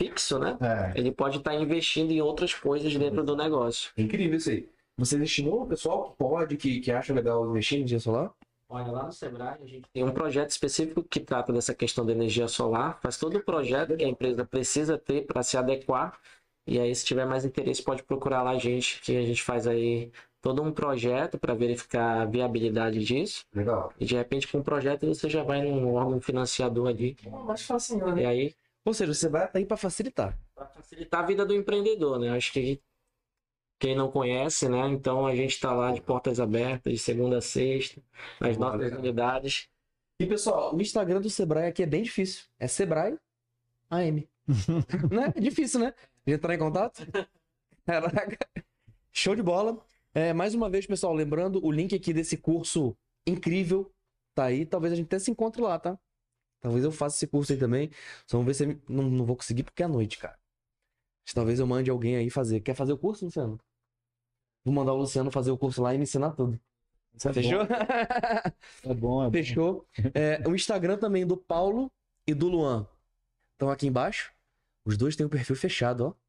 [0.00, 0.56] fixo, né?
[0.60, 0.98] É.
[0.98, 3.92] Ele pode estar investindo em outras coisas dentro do negócio.
[3.96, 4.68] É Incrível isso aí.
[4.96, 8.32] Você destinou o pessoal que pode, que, que acha legal investir em energia solar?
[8.68, 12.12] Olha, lá no Sebrae a gente tem um projeto específico que trata dessa questão da
[12.12, 16.18] energia solar, faz todo o projeto que a empresa precisa ter para se adequar.
[16.66, 19.66] E aí, se tiver mais interesse, pode procurar lá a gente, que a gente faz
[19.66, 20.10] aí
[20.44, 23.46] todo um projeto para verificar a viabilidade disso.
[23.54, 23.90] Legal.
[23.98, 27.16] E de repente, com o projeto, você já vai num órgão financiador ali.
[27.46, 28.26] Mais fácil, E né?
[28.26, 30.38] aí, Ou seja, você vai aí para facilitar.
[30.54, 32.28] para facilitar a vida do empreendedor, né?
[32.28, 32.78] Acho que
[33.78, 34.86] quem não conhece, né?
[34.88, 38.02] Então a gente está lá de portas abertas, de segunda a sexta,
[38.38, 38.98] nas Boa, nossas legal.
[38.98, 39.68] unidades.
[40.20, 42.44] E pessoal, o Instagram do Sebrae aqui é bem difícil.
[42.58, 43.18] É Sebrae
[43.88, 44.28] AM.
[45.10, 45.32] né?
[45.34, 45.94] É difícil, né?
[46.26, 47.00] De entrar em contato?
[47.86, 48.38] Caraca.
[49.10, 49.82] Show de bola.
[50.14, 52.96] É, mais uma vez, pessoal, lembrando, o link aqui desse curso
[53.26, 53.92] incrível
[54.32, 54.64] tá aí.
[54.64, 55.98] Talvez a gente até se encontre lá, tá?
[56.60, 57.90] Talvez eu faça esse curso aí também.
[58.26, 60.38] Só vamos ver se eu não, não vou conseguir porque é à noite, cara.
[61.34, 62.60] Talvez eu mande alguém aí fazer.
[62.60, 63.58] Quer fazer o curso, Luciano?
[64.64, 66.58] Vou mandar o Luciano fazer o curso lá e me ensinar tudo.
[67.24, 67.60] É Fechou?
[68.84, 69.32] Bom, é bom, é bom.
[69.32, 69.86] Fechou.
[70.14, 71.90] É, o Instagram também do Paulo
[72.26, 72.86] e do Luan
[73.52, 74.32] estão aqui embaixo.
[74.84, 76.23] Os dois têm o perfil fechado, ó.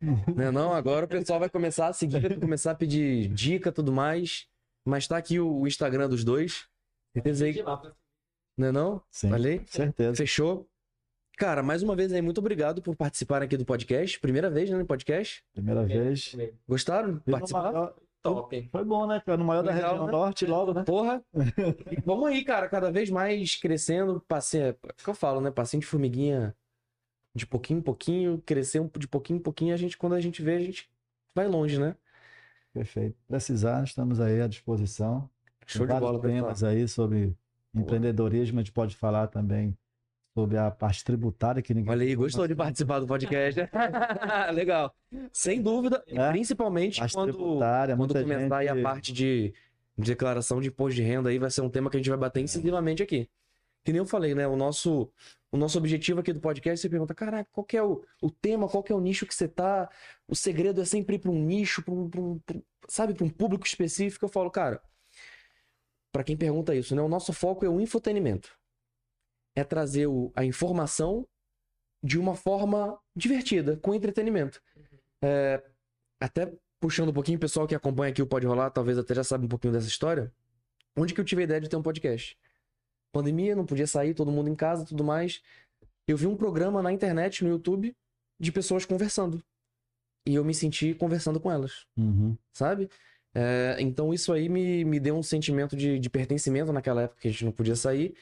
[0.00, 3.92] Não, não, agora o pessoal vai começar a seguir, começar a pedir dica e tudo
[3.92, 4.46] mais.
[4.86, 6.66] Mas tá aqui o Instagram dos dois.
[7.12, 7.62] Certeza aí.
[8.56, 9.02] Não é não?
[9.10, 9.62] Sim, aí.
[9.66, 10.16] certeza.
[10.16, 10.68] Fechou.
[11.36, 14.18] Cara, mais uma vez aí, muito obrigado por participarem aqui do podcast.
[14.18, 15.44] Primeira vez, né, no podcast.
[15.54, 16.34] Primeira vez.
[16.68, 17.72] Gostaram de participar?
[17.72, 18.68] maior- Top.
[18.72, 19.38] Foi bom, né, cara?
[19.38, 20.12] No maior da Legal, região né?
[20.12, 20.82] norte, logo, né?
[20.82, 21.22] Porra!
[21.96, 25.52] E vamos aí, cara, cada vez mais crescendo, passinho, é o que eu falo, né?
[25.52, 26.54] Passinho de formiguinha,
[27.34, 30.56] de pouquinho em pouquinho, crescer de pouquinho em pouquinho, a gente, quando a gente vê,
[30.56, 30.88] a gente
[31.34, 31.94] vai longe, né?
[32.72, 33.16] Perfeito.
[33.26, 35.28] Precisar, estamos aí à disposição.
[35.66, 36.42] Show de bola, pessoal.
[36.42, 37.34] temas aí sobre
[37.74, 39.76] empreendedorismo, a gente pode falar também
[40.34, 43.60] sobre a parte tributária que ninguém Olha aí, gostou de participar do podcast?
[44.54, 44.94] Legal.
[45.32, 46.30] Sem dúvida, É.
[46.30, 47.32] principalmente parte quando,
[47.96, 49.52] quando começar aí a gente- parte de
[50.00, 52.16] de declaração de imposto de renda aí, vai ser um tema que a gente vai
[52.18, 53.28] bater incisivamente aqui.
[53.84, 54.46] Que nem eu falei, né?
[54.46, 55.10] O nosso,
[55.50, 58.68] o nosso objetivo aqui do podcast, você pergunta, caraca, qual que é o, o tema,
[58.68, 59.90] qual que é o nicho que você tá?
[60.26, 62.56] O segredo é sempre ir para um nicho, pra um, pra um- pra
[62.88, 64.24] sabe, para um público específico.
[64.24, 64.82] Eu falo, cara,
[66.12, 67.02] para quem pergunta isso, né?
[67.02, 68.56] O nosso foco é o infotenimento.
[69.54, 71.26] É trazer o- a informação
[72.02, 74.62] de uma forma divertida, com entretenimento.
[75.22, 75.62] É,
[76.20, 79.24] até puxando um pouquinho, o pessoal que acompanha aqui o Pode Rolar, talvez até já
[79.24, 80.32] sabe um pouquinho dessa história.
[80.96, 82.38] Onde que eu tive a ideia de ter um podcast?
[83.18, 85.42] Pandemia, não podia sair, todo mundo em casa, tudo mais.
[86.06, 87.94] Eu vi um programa na internet, no YouTube,
[88.40, 89.42] de pessoas conversando.
[90.26, 92.36] E eu me senti conversando com elas, Uhum.
[92.52, 92.88] sabe?
[93.34, 97.28] É, então isso aí me, me deu um sentimento de, de pertencimento naquela época que
[97.28, 98.14] a gente não podia sair.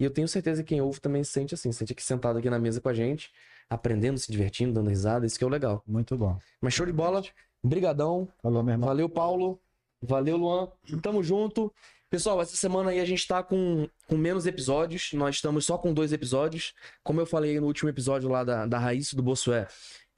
[0.00, 2.38] E eu tenho certeza que quem ouve também se sente assim, se sente aqui sentado
[2.38, 3.30] aqui na mesa com a gente,
[3.68, 5.82] aprendendo, se divertindo, dando risada, isso que é o legal.
[5.86, 6.38] Muito bom.
[6.60, 7.22] Mas show de bola,
[7.64, 8.88] brigadão, Falou, meu irmão.
[8.88, 9.60] Valeu, Paulo.
[10.02, 10.68] Valeu, Luan.
[11.02, 11.72] Tamo junto.
[12.10, 15.12] Pessoal, essa semana aí a gente tá com, com menos episódios.
[15.12, 16.74] Nós estamos só com dois episódios.
[17.04, 19.68] Como eu falei no último episódio lá da, da Raíssa do Bossué,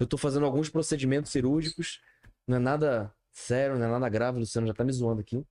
[0.00, 2.00] eu tô fazendo alguns procedimentos cirúrgicos.
[2.48, 4.38] Não é nada sério, não é nada grave.
[4.38, 5.44] Luciano já tá me zoando aqui.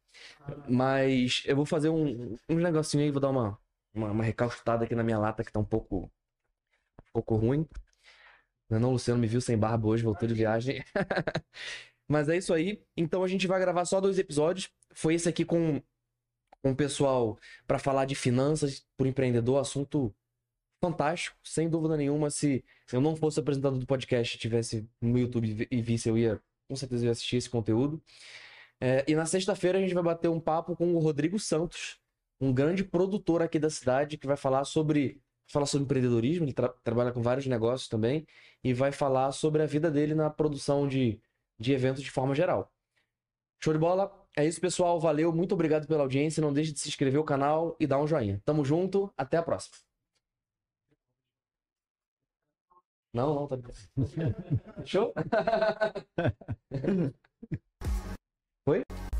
[0.67, 3.59] Mas eu vou fazer um, um negocinho aí, vou dar uma,
[3.93, 7.67] uma, uma aqui na minha lata que tá um pouco, um pouco ruim.
[8.67, 10.83] Não, é não, Luciano me viu sem barba hoje, voltou de viagem.
[12.09, 12.81] Mas é isso aí.
[12.97, 14.71] Então a gente vai gravar só dois episódios.
[14.91, 15.79] Foi esse aqui com,
[16.62, 17.38] com o pessoal
[17.68, 20.14] para falar de finanças pro empreendedor, assunto
[20.80, 22.30] fantástico, sem dúvida nenhuma.
[22.30, 26.76] Se eu não fosse apresentador do podcast, tivesse no YouTube e visse, eu ia, com
[26.76, 28.01] certeza, ia assistir esse conteúdo.
[28.80, 31.99] É, e na sexta-feira a gente vai bater um papo com o Rodrigo Santos,
[32.39, 36.70] um grande produtor aqui da cidade, que vai falar sobre falar sobre empreendedorismo, ele tra
[36.84, 38.26] trabalha com vários negócios também,
[38.64, 41.20] e vai falar sobre a vida dele na produção de,
[41.59, 42.72] de eventos de forma geral.
[43.59, 44.20] Show de bola?
[44.38, 44.99] É isso, pessoal.
[44.99, 45.34] Valeu.
[45.34, 46.41] Muito obrigado pela audiência.
[46.41, 48.41] Não deixe de se inscrever no canal e dar um joinha.
[48.45, 49.11] Tamo junto.
[49.17, 49.75] Até a próxima.
[53.13, 53.57] Não, não, tá
[54.86, 55.13] Show?
[58.65, 58.84] Foi?